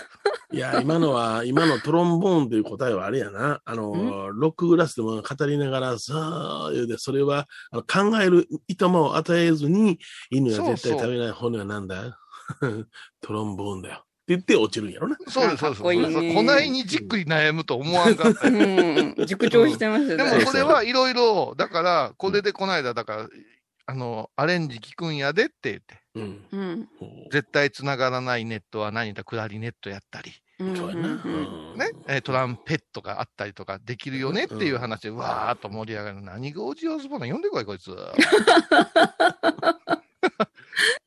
[0.53, 3.61] いや、今のは、今のトロンボーンという答えはあれやな。
[3.65, 9.99] あの、ロックグラスでも語りながら、さあ、言うて、それは、あの考えるいとまを与えずに、
[10.31, 12.19] 犬が絶対食べない骨は何だ？
[13.21, 13.97] トロンボーンだよ。
[13.97, 15.17] って言って落ちるんやろな。
[15.29, 15.83] そうです、そうです。
[15.83, 18.55] こないにじっくり悩むと思わんかったよ。
[18.55, 19.27] うん。
[19.27, 20.39] 熟調してましたでね。
[20.39, 23.29] もこれはいろいろ、だから、これでこないだ、だから、
[23.87, 26.47] あの、アレンジ聞くんやでって言って、うん。
[26.53, 26.89] うん。
[27.31, 30.67] 絶対繋がらないネットは何だ、クラリネットやったり、ね、
[32.07, 36.23] えートランペットがあったりとかできるよねっていう話で、わーっと盛り上がる。
[36.23, 37.91] 何がオージオズボーン読んでこい、こいつ。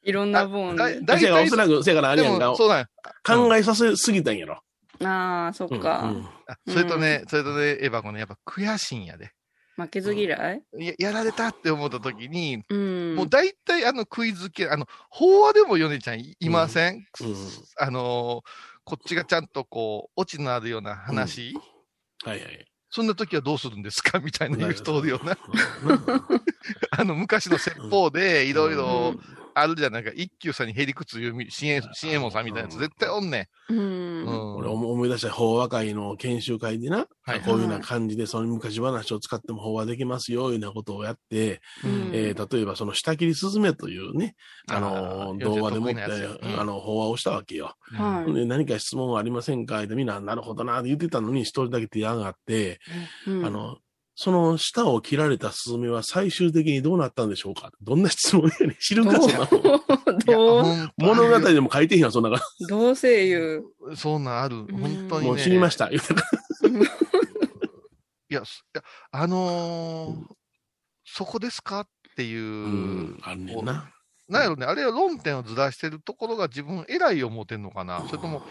[0.03, 1.01] いろんなボーンで。
[1.01, 2.89] だからおそらく、せやからあれでやんかも、、そうなんや
[3.26, 4.62] 考えさせすぎたんやろ。
[5.05, 6.14] ああ、そっうんか。
[6.47, 9.32] あそれとね、それとね、エヴァ子ね、やっぱ悔しいんやで。
[9.78, 10.61] 負けず嫌い？
[10.73, 13.15] ややられたって思った時に、うん。
[13.15, 17.36] もう大体あのクイズ系、あの、法話でもヨネちゃんいいません、うん
[17.80, 18.49] あのー
[18.89, 21.53] こっちがちゃんとこう、オチのあるような話、
[22.23, 22.65] はいはい。
[22.89, 24.19] そんな時はどうするんですか？
[24.19, 25.38] みたいな言う人おるよな。
[25.84, 25.99] うん
[26.97, 30.11] あの、昔の説法でいろいろうんあるじゃないか。
[30.13, 33.78] 一休さんにへりくつ言うみ、新右衛門さんみたいなやつ絶対おんねうん。
[33.78, 33.82] ん。
[34.23, 34.55] うん。
[34.57, 34.67] 俺
[35.08, 42.12] い出した法和会の研修会でな、はいこういうような感じで、その昔話を使っても法話できますよ、いうようなことをやって、うん。
[42.14, 44.36] えー例えばその下切りスズメというね、
[44.70, 46.01] あのあー動画でもって、
[46.58, 47.74] あの、法話をしたわけよ。
[47.93, 48.34] はい。
[48.34, 49.84] で何か質問はありませんか？
[49.84, 52.80] ってみんな、なるほどなって言ってたのに、一人だけ手上がって、
[53.28, 53.45] うん。
[53.45, 53.78] あの、
[54.20, 57.72] その舌を切られたスズメは最終的にどうなったんでしょうか？
[57.84, 59.49] どんな質問やねん 知るか、そんなもん。
[60.26, 62.41] どう、いや物語でも書いてへんやん、そんなが。
[62.68, 63.63] どう声優。
[63.80, 64.55] ほんそんなんある。
[64.72, 65.28] 本当に、ね。
[65.28, 65.89] もう知りました。
[65.89, 66.22] 言うてた
[68.30, 70.36] いや、すいやあのー
[71.05, 71.88] そこですかっ
[72.18, 73.93] ていう、うん、あんねんな。
[74.28, 78.41] なんやろね、あれは論点をずらしてるところが自分偉い思ってんのかな、それとも、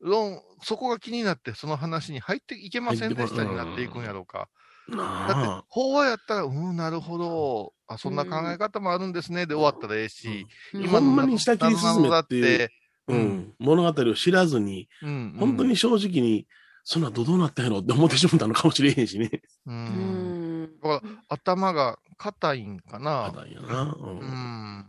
[0.00, 4.48] 論、そこが気になってその話に入っていけませんでしたになっていくんやろうか。
[4.90, 12.68] だって法話やったら、うん、なるほど、あ、そんな考え方もあるんですね、で終わったらええし、うんほんまに下切りスズメっていう、
[13.08, 16.46] ううんん、物語を知らずに、うん、本当に正直に、
[16.84, 19.30] そんなどうなったんやろって思ってしまったのかもしれへんしね。
[19.66, 19.70] う。
[19.70, 20.80] うんん。
[20.82, 23.26] だから、頭が硬いんかな。
[23.26, 23.82] あだんやな。
[23.84, 24.86] ううんん。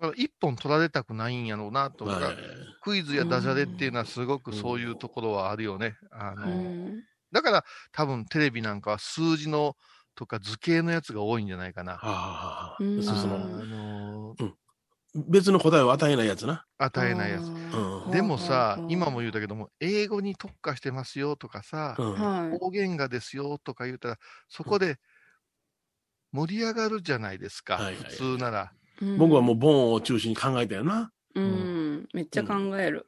[0.00, 2.36] だから一本取られたくないんやろうなとか、はい
[2.82, 5.94] クイズやダジャレっていうのはすごくそういうところはあるよね。
[6.10, 9.76] あうの、んだから多分テレビなんかは数字の
[10.14, 11.98] とか図形のやつが多いんじゃないかな。
[12.02, 14.56] ああ、うんそうそあの、の
[15.14, 16.64] 別の答えを与えないやつな。
[16.78, 17.44] 与えないやつ。
[17.44, 21.94] うんでもさう、ん今も言うたけども、英語に特化してますよとかさ。
[21.96, 24.18] 方言がですよとか言うたら、
[24.48, 24.98] そこで
[26.32, 28.72] 盛り上がるじゃないですか、はいはい普通なら。
[29.18, 31.10] 僕はもうボンを中心に考えたよな。
[31.34, 33.06] うん、めっちゃ考える。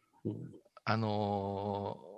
[0.84, 2.13] あのー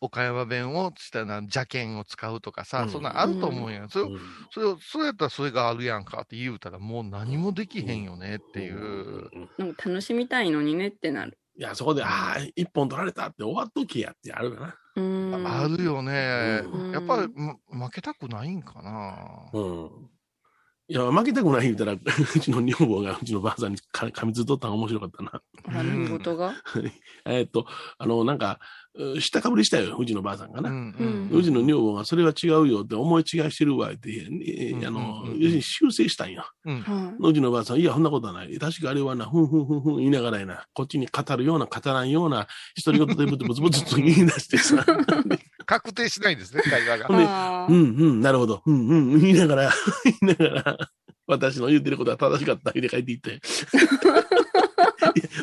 [0.00, 3.88] 岡山弁をしたら邪剣を使うとかさ、うんそんなんあると思うんや。
[3.88, 4.20] それをうん
[4.50, 8.76] それを、それやったらそれがあるやんかって言うたら、もう何もできへんよねっていう。
[8.76, 11.38] うんなんか楽しみたいのにねってなる。
[11.58, 14.74] いや、そこで、ああ、一本取られたって終わっときやってあるかな。
[14.96, 15.46] うん。
[15.46, 16.60] あるよね。
[16.64, 19.50] うんやっぱり、ま負けたくないんかな。
[19.52, 19.90] うん。
[20.88, 21.98] いや、負けたくない言うたら、 う
[22.40, 25.42] ちの女房がうちのばあさんにか噛みついとったのが面白かったな。
[25.66, 26.54] 何事が？
[27.26, 27.66] えーっと、
[27.98, 28.60] あの、なんか、
[28.94, 30.70] う下かぶりしたよ、うちのばあさんがな。
[30.70, 34.28] うんうんうちの女房がそれは違うよって思い違いしてるわって、
[34.86, 36.48] あの、要するに修正したんよ。
[36.64, 36.80] うん。
[36.82, 38.56] はうちのばあさん、いや、そんなことはない。
[38.56, 42.46] 確かあれはな、ふんふんふんふん言いながらやな、こっちに語るような、語らんような、
[42.84, 44.86] 独り言でブツブツブツと言い出してさ。
[45.66, 47.80] 確定しないんですね、会話がうんう
[48.14, 48.62] ん、なるほど。
[48.64, 49.72] うんうん、言いながら、
[50.04, 50.78] 言いながら、
[51.26, 53.40] 私の言ってることは正しかった、って書いていって。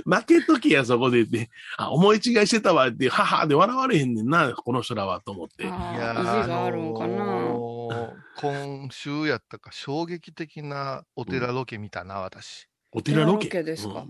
[0.05, 1.49] 負けときや、そこでって。
[1.77, 5.63] あ、思い違いしてたわ、って、ははで笑われへんねんな、この人らは、と思って。
[5.63, 7.23] いやあー、あるんかな。
[7.23, 12.67] あのー今週やったか、衝撃的なお寺ロケ見たな、私。
[12.91, 13.47] お寺ロケ？
[13.47, 14.05] お寺ロケですか？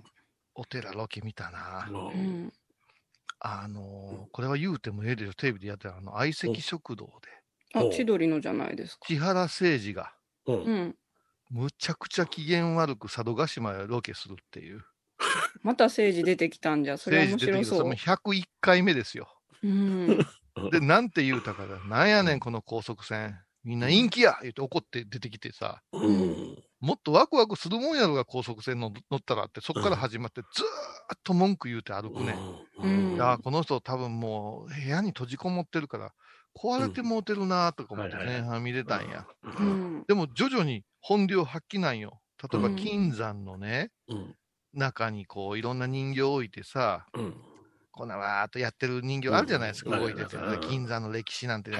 [0.55, 1.87] お寺ロケ見たな。
[1.89, 2.53] うんうん。
[3.45, 7.11] あのーこれは言うてもええでしょ、テレビでやってるあの、相席食堂で、
[7.75, 9.05] あお、千鳥のじゃないですか。
[9.05, 10.13] 木原誠二が、
[10.47, 10.95] うんうん。
[11.49, 14.81] むちゃくちゃ機嫌悪く佐渡島へロケするっていう。
[15.61, 17.83] また政治出てきたんじゃ、それは面白そうてきてそ。
[17.83, 19.27] の101回目ですよ。
[19.61, 20.17] うん。
[20.71, 21.65] で、なんて言うたか。
[21.65, 23.35] ら、なんやねん、この高速船。
[23.63, 32.35] みんな陰気や言って怒って出てきてさ、うんもっとワクワクするもんやろが高速船の乗ったらって、そこから始まって、ずーっと文句言うて歩くね。
[32.79, 33.13] うん。
[33.13, 36.11] いやーこの人多分もう部屋に閉じこもってるから、
[36.53, 39.25] 壊れてもうてるなーとか思ってはいはい前半見れたんや。
[39.57, 40.03] うん。
[40.09, 42.19] でも徐々に本領発揮なんよ。
[42.43, 42.75] 例えばうん。
[42.75, 44.35] 金山のね、うん。
[44.73, 47.35] 中にこういろんな人形置いてさ、うん
[47.93, 51.71] こんなわーっとやってる人形あるじゃないですか、うん動いてて、うん金山の歴史なんて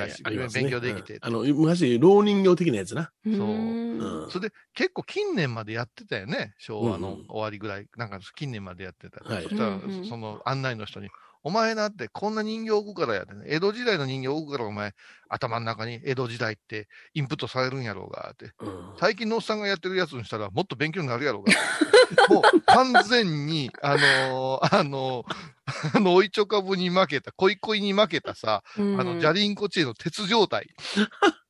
[0.53, 1.20] 勉強できて、うん。
[1.22, 3.11] あの、昔、老人形的なやつな。
[3.26, 4.30] そう。
[4.30, 9.24] それで結構近年までやってたよね、昭和のうん終わりぐらい、なんか近年までやってた。
[9.28, 9.43] はい。
[9.43, 11.09] そしたらその案内の人に、
[11.44, 14.94] お前なってこんな人形置くからやで、ね、江戸時代の人形置くからお前、
[15.30, 21.54] 頭の中に江戸時代ってインプットされるんやろうがって、うん最近のおっさんがやってるやつにしたらもっと勉強になるやろうが。
[22.30, 25.54] もう完全に、あのーあのー
[25.96, 30.70] あの、おいちょかぶに負けた、恋恋に負けたさ、うんあの、ジャリンコチェの鉄状態。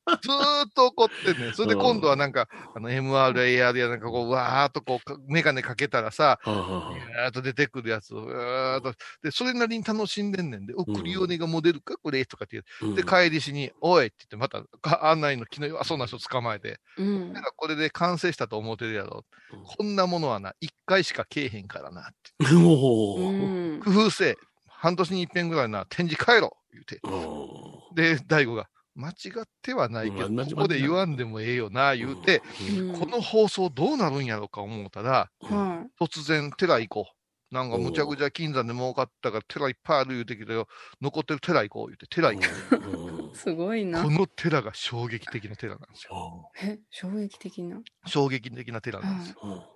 [0.22, 1.52] ずーっと怒ってんね。
[1.54, 12.92] それで今度はなんか、あの、MR、AR やなんかこう、わーっとこうか、メガネかけたらさ、うーっと出てくるやつを、うーっと、で、それなりに楽しんでんねんで、お、クリオネがモデルかこれとかって言う。
[12.92, 19.24] うんで、帰りしに、おいって言って、また、か案内の気の弱そうな人捕まえて、うんなんかこれで完成したと思ってるやろ。
[19.52, 22.44] うんこんなものはな、一回しかけえへんからなって。
[22.54, 24.36] 工夫せえ。
[24.66, 27.00] 半年に一遍ぐらいな、展示帰ろ言うて。
[27.04, 32.42] うんで、大悟が、間違ってはないけど、うここで言わんでもええよな、言うて、
[32.78, 37.14] うんこの放送どうなるんやろうか思うたら、は突然、寺行こう。
[37.54, 40.66] なんかむちゃくちゃ金山で儲かったから寺いっぱいある言うてきたよ。
[41.00, 43.36] 残ってる寺行こう言うて、寺行こい。
[43.36, 44.10] すごいうなこ。
[44.10, 46.50] の寺が衝撃的な寺なんですよ。
[46.60, 47.80] え、衝撃的な？
[48.06, 49.36] 衝撃的な寺なんですよ。
[49.40, 49.68] は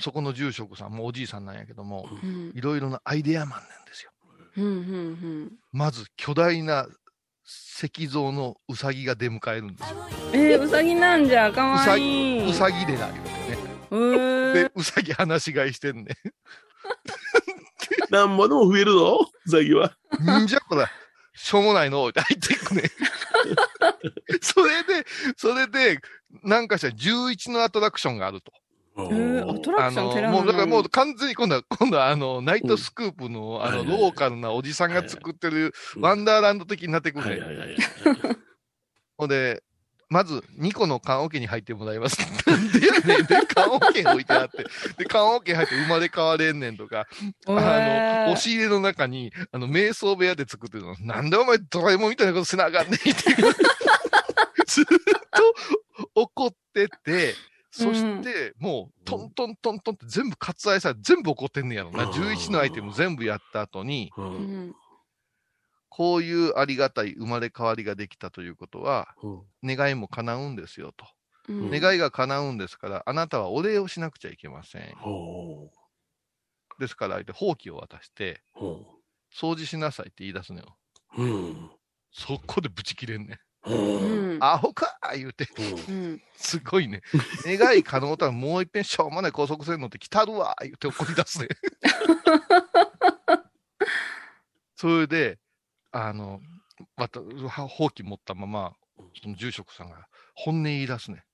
[0.00, 2.06] そこの住職さんもおじいさんなんやけども、
[2.54, 2.60] い。
[2.60, 4.12] ろいろなアイデアマンなんですよ。
[4.58, 6.86] うん、うん、まず巨大な
[7.48, 9.96] 石像のうさぎが出迎えるんですよ。
[10.34, 10.40] うん。
[10.40, 12.44] えー、うさぎなんじゃ、かわうさいい。
[12.44, 13.58] ぎうさぎでな言うてね。
[13.90, 16.16] えーで、うさぎ放し飼いしてんね。
[18.10, 19.96] なんぼでも増えるぞ、うさぎは。
[20.40, 20.90] んじゃこら、
[21.34, 22.82] しょうもないのって入っていくね。
[24.42, 26.00] それで、それで、
[26.42, 28.52] なんかしたら11のアトラクションがあると。
[28.98, 37.40] えー、アトラクション寺もう、だからもうう、完全に今度は、今度はあの、ナイトスクープの、あの、ローカルなおじさんが作ってる、うんワンダーランド的になってくるね。
[37.40, 37.78] はいはいはいはい。
[39.16, 39.62] ほんで、
[40.10, 42.18] まず、2個の棺桶に入ってもらいます。
[42.46, 43.26] なんでやねん。
[43.26, 44.64] で、棺桶置いてあって。
[44.96, 47.06] で、棺桶入って生まれ変われんねんとか、
[47.46, 50.94] あの、えー押し入れの中に、あの、瞑想部屋で作ってるの。
[51.00, 53.10] なんでお前ドラえもんみたいなことせなあかんねんって。
[54.66, 57.34] ずっと怒ってて、
[57.78, 62.04] そして、もう、トントントントンって全部割愛され、全部怒ってんねやろな。
[62.04, 64.12] うん11のアイテム全部やった後に。
[65.88, 71.06] こういうありがたい生まれ変わりができたということは、うん願いも叶うんですよと。
[71.48, 74.94] うん願いが叶うんですから、あなたはお礼をしなくちゃいけません。
[74.96, 75.70] ほ
[76.78, 78.42] ですから、相手、ほうきを渡して、
[79.34, 80.78] 掃除しなさいって言い出すのよ。
[82.12, 83.40] そこでブチ切れんね
[84.40, 85.46] アホかー言うて、
[86.36, 87.02] すごいね。
[87.44, 91.48] 願い可能たらもういっぺんしょうもない高速船乗って来たるわー言うて怒り出すね。
[94.76, 95.38] それで、
[95.90, 96.40] あの、
[96.96, 98.74] また、ほうき持ったまま、
[99.20, 101.24] その住職さんが本音言い出すね。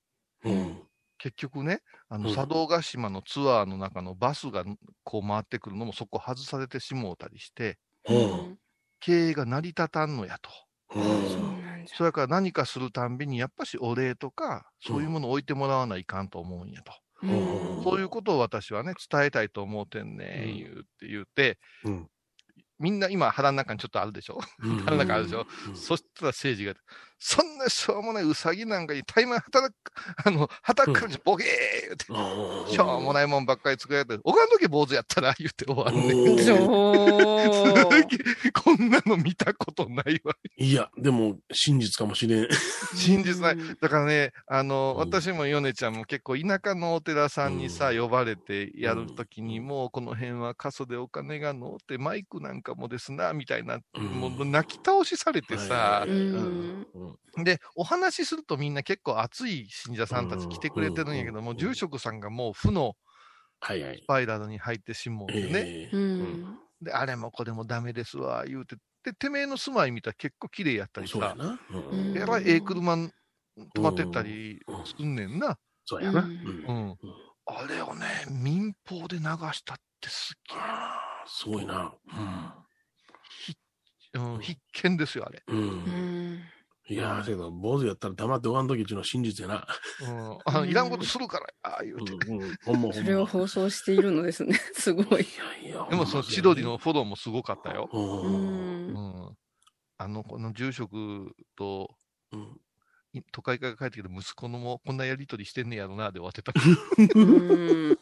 [0.44, 0.82] うん
[1.16, 4.64] 結局ね、あの、うん佐渡島のツアーの中のバスが
[5.04, 8.58] こう回ってくるのもそこ外されてしもうたりして、うん
[9.00, 10.50] 経営が成り立たんのやと。
[10.92, 16.92] そううんそれから何かするたんびに、やっぱしお礼とか、そういうものを置いてもらわないかんと思うんやと。
[17.22, 17.82] うん。
[17.82, 20.54] そういうことを私はね、伝えたいと思うてんね、うん。
[20.58, 22.10] 言うって言うて、うん。
[22.78, 24.38] みんな今腹の中にちょっとあるでしょ？
[24.62, 24.78] うん。
[24.78, 25.76] 腹の中あるでしょ、うん。
[25.76, 26.80] そしたら政治が、
[27.18, 29.92] そんなしょうもないうさぎなんかに怠慢働く、
[30.26, 31.46] あの、働くじゃボケー
[31.82, 32.72] 言うて、うん。
[32.72, 36.12] しょうもないもんばっかり作られて、おかんとき坊主やったら言って終わるね。
[36.12, 36.36] うん。
[38.52, 40.34] こんなの見たことないわ。
[40.56, 42.48] いや、でも、真実かもしれん。
[42.94, 43.54] 真実ない。
[43.54, 43.78] うん。
[43.80, 45.00] だからね、あの、うん。
[45.00, 48.00] 私もヨネちゃんも結構田舎のお寺さんにさ、うん。
[48.00, 49.66] 呼ばれてやるときに、うん。
[49.66, 54.04] もうこの辺は過疎でお金がのって、マイクなんかもですな、みたいな、うん。
[54.04, 56.10] もう泣き倒しされてさはい、
[57.44, 62.94] で、お話しするとみんな結構熱い信者さんたち来てくれてるんやけども、うん住職さんがもう負の
[63.60, 63.98] はいはい。
[64.02, 64.06] ス。
[64.06, 65.68] パイラルに入ってしもうてね、
[66.80, 71.60] で、あれもこれもダメですわ、言うて、で、てめえの住まい見たら結構綺麗やったりさ、やな。
[71.70, 71.98] ううん。
[71.98, 73.12] んえらいええ車ん
[73.76, 75.58] 止まってったりすんねんな。
[75.84, 76.28] そうやな。
[76.66, 76.98] うん。
[77.46, 80.42] あれをね、民放で流したってすっ
[81.26, 81.94] すごいな。
[84.12, 85.44] げえ、うん、必見ですよ、あれ。
[85.46, 86.44] うん。
[86.86, 89.66] いやー、けど、坊主やったら黙っておかんときっていうのは真実やな。
[90.02, 92.12] うん、あのいらんことするから、ああ言うて。
[92.12, 92.92] うんうんほんまほんま。
[92.92, 94.54] それを放送しているのですね。
[94.74, 95.22] すごい。
[95.22, 95.26] い
[95.64, 95.86] やいや。
[95.88, 97.88] でもその千鳥のフォローもすごかったよ。
[97.90, 97.98] う。
[97.98, 98.88] うん。
[98.88, 99.36] うんん。
[99.96, 101.94] あの、この住職と、
[102.32, 102.60] うん
[103.14, 106.52] い都会から帰ってきた息子のもこんなやりとりしてんねやろな、で終わってた。
[107.14, 107.98] うん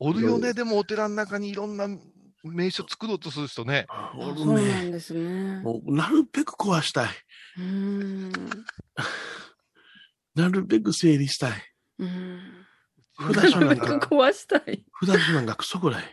[0.00, 1.86] おるよね、でもお寺の中にいろんな
[2.42, 3.86] 名所作ろうとする人ね。
[3.88, 4.54] あおそう。
[4.54, 5.60] なんですね。
[5.62, 7.08] もう、なるべく壊したい。
[7.58, 8.32] うん。
[10.34, 11.62] なるべく整理したい。
[11.98, 12.66] うん。
[13.34, 14.84] 札所なるべくか、壊したい。
[15.04, 16.04] 札所なんかクソぐらい。
[16.04, 16.10] うん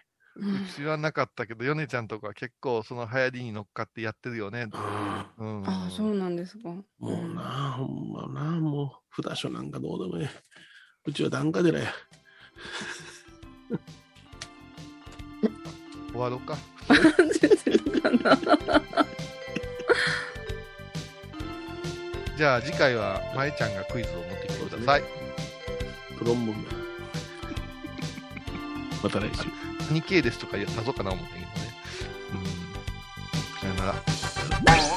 [0.75, 4.67] 知らなかったけど、ヨネちゃんとか結構その流行りに乗っかってやってるよね。
[5.39, 5.67] うんうん。
[5.67, 6.69] ああ、そうなんですか。
[6.69, 10.29] もうな、ほんまな、もう、札所なんかどうでもええ。
[11.05, 11.91] うちは檀家寺や。
[16.17, 16.57] 終わろうか。
[16.89, 17.29] うん。
[17.29, 17.49] 全
[17.79, 18.37] 然かな。
[22.35, 25.03] じゃあ次回は、まえちゃんがクイズを持ってきてください。
[26.19, 26.71] トロンボンだ。
[29.03, 29.93] また来週。
[29.93, 31.51] 日経ですとか出そうかな思ってんけどね。
[32.33, 33.59] うん。
[33.59, 34.96] さよなら。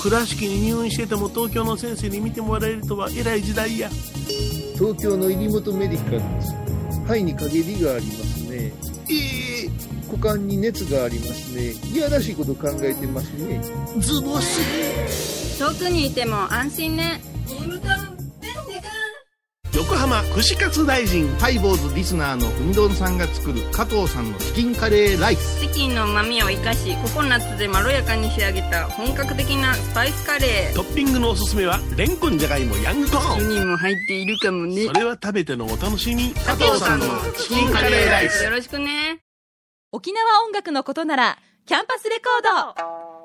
[0.00, 3.90] 倉敷に入院してても東京の先生に見てもらえるとは偉い時代や。
[4.78, 6.54] 東京の入本メディカルです
[7.04, 8.72] 肺に陰りがありますね
[9.10, 9.70] ええ
[10.06, 13.60] 股間に熱がありますねいやらしいこと考えてますね
[13.98, 15.58] ズボス。
[15.58, 17.20] 遠くにいても安心ね。
[19.88, 21.26] 横浜串カツ大臣。
[21.38, 30.74] ハイボーズリスナーのうみどんさんが作る加藤さんのチキンカレーライスチキンの旨味を生かし、ココナッツでまろやかに仕上げた本格的なスパイスカレー。
[30.74, 33.50] トッピングのおすすめは、レンコンじゃがいもヤングコーン。
[33.50, 34.92] 人も入っているかもねそ。
[34.92, 36.34] れは食べてのお楽しみ。
[36.34, 37.06] 加藤さんの
[37.38, 39.20] チキンカレーライスよろしくね。
[39.92, 43.07] 沖縄音楽のことならキャンパスレコード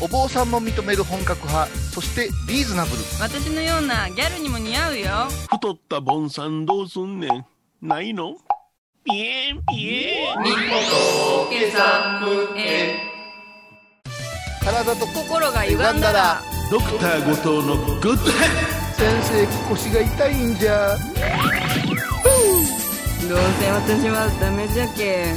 [0.00, 3.02] お坊さんも認める本格派そしてリーズナブル。
[3.20, 5.06] 私のようなギャルにも似合うよ。
[5.50, 7.44] 太ったボンさんどうすんねん。
[7.82, 8.36] ないの？
[9.04, 10.42] ピエンピエン。
[10.42, 10.56] みほ
[11.46, 12.96] とけサムへ
[14.64, 16.42] 体と心が歪んだら。
[16.70, 18.22] ドクター後藤のグッドヘッ
[18.92, 20.96] 先生腰が痛いんじゃ。
[23.28, 25.34] どうせ私はダメじゃけ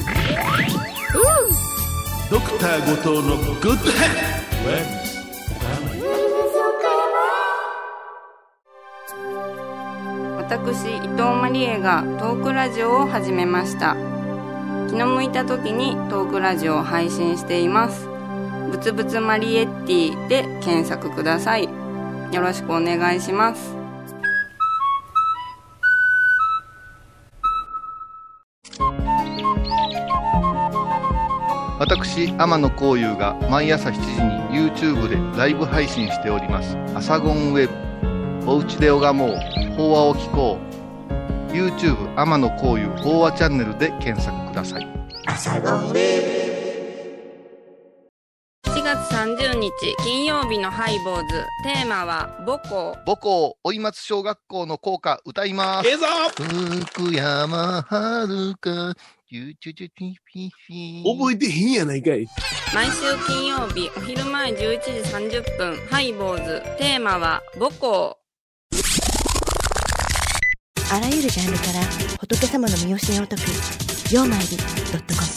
[2.29, 4.05] ドクター後藤のグッドヘ
[4.37, 4.40] ッ
[10.37, 13.95] 私伊藤マリエがトークラジオを始めました。
[14.87, 18.07] 気の向いた時にトークラジオを配信しています。
[18.69, 21.63] ぶつぶつマリエッティで検索ください。
[21.63, 23.80] よろしくお願いします。
[31.81, 34.01] 私天野幸雄が毎朝7時
[34.53, 37.73] に YouTube でライブ配信しております「アサゴンウェブ」
[38.47, 39.35] 「おうちで拝もう。
[39.75, 40.59] 法話を聞こ
[41.49, 44.87] う」YouTube 天野幸雄法話チャンネルで検索ください。
[48.63, 49.71] 7月30日
[50.03, 51.45] 金曜日のハイボーズ。
[51.63, 52.95] テーマは母校。
[53.07, 55.89] 母校追松小学校の校歌歌います。
[56.93, 58.55] 福山遥
[61.05, 62.27] 覚えてへんやないかい
[62.73, 62.93] 毎週
[63.25, 64.73] 金曜日お昼前11時
[65.39, 68.17] 30分ハイボーズテーマは母校
[70.91, 71.79] あらゆるジャンルから
[72.19, 73.43] 仏様の身教えを解く
[74.13, 74.47] 「曜マイル
[74.91, 75.27] ドットコム」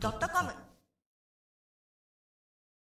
[0.00, 0.65] ドットコム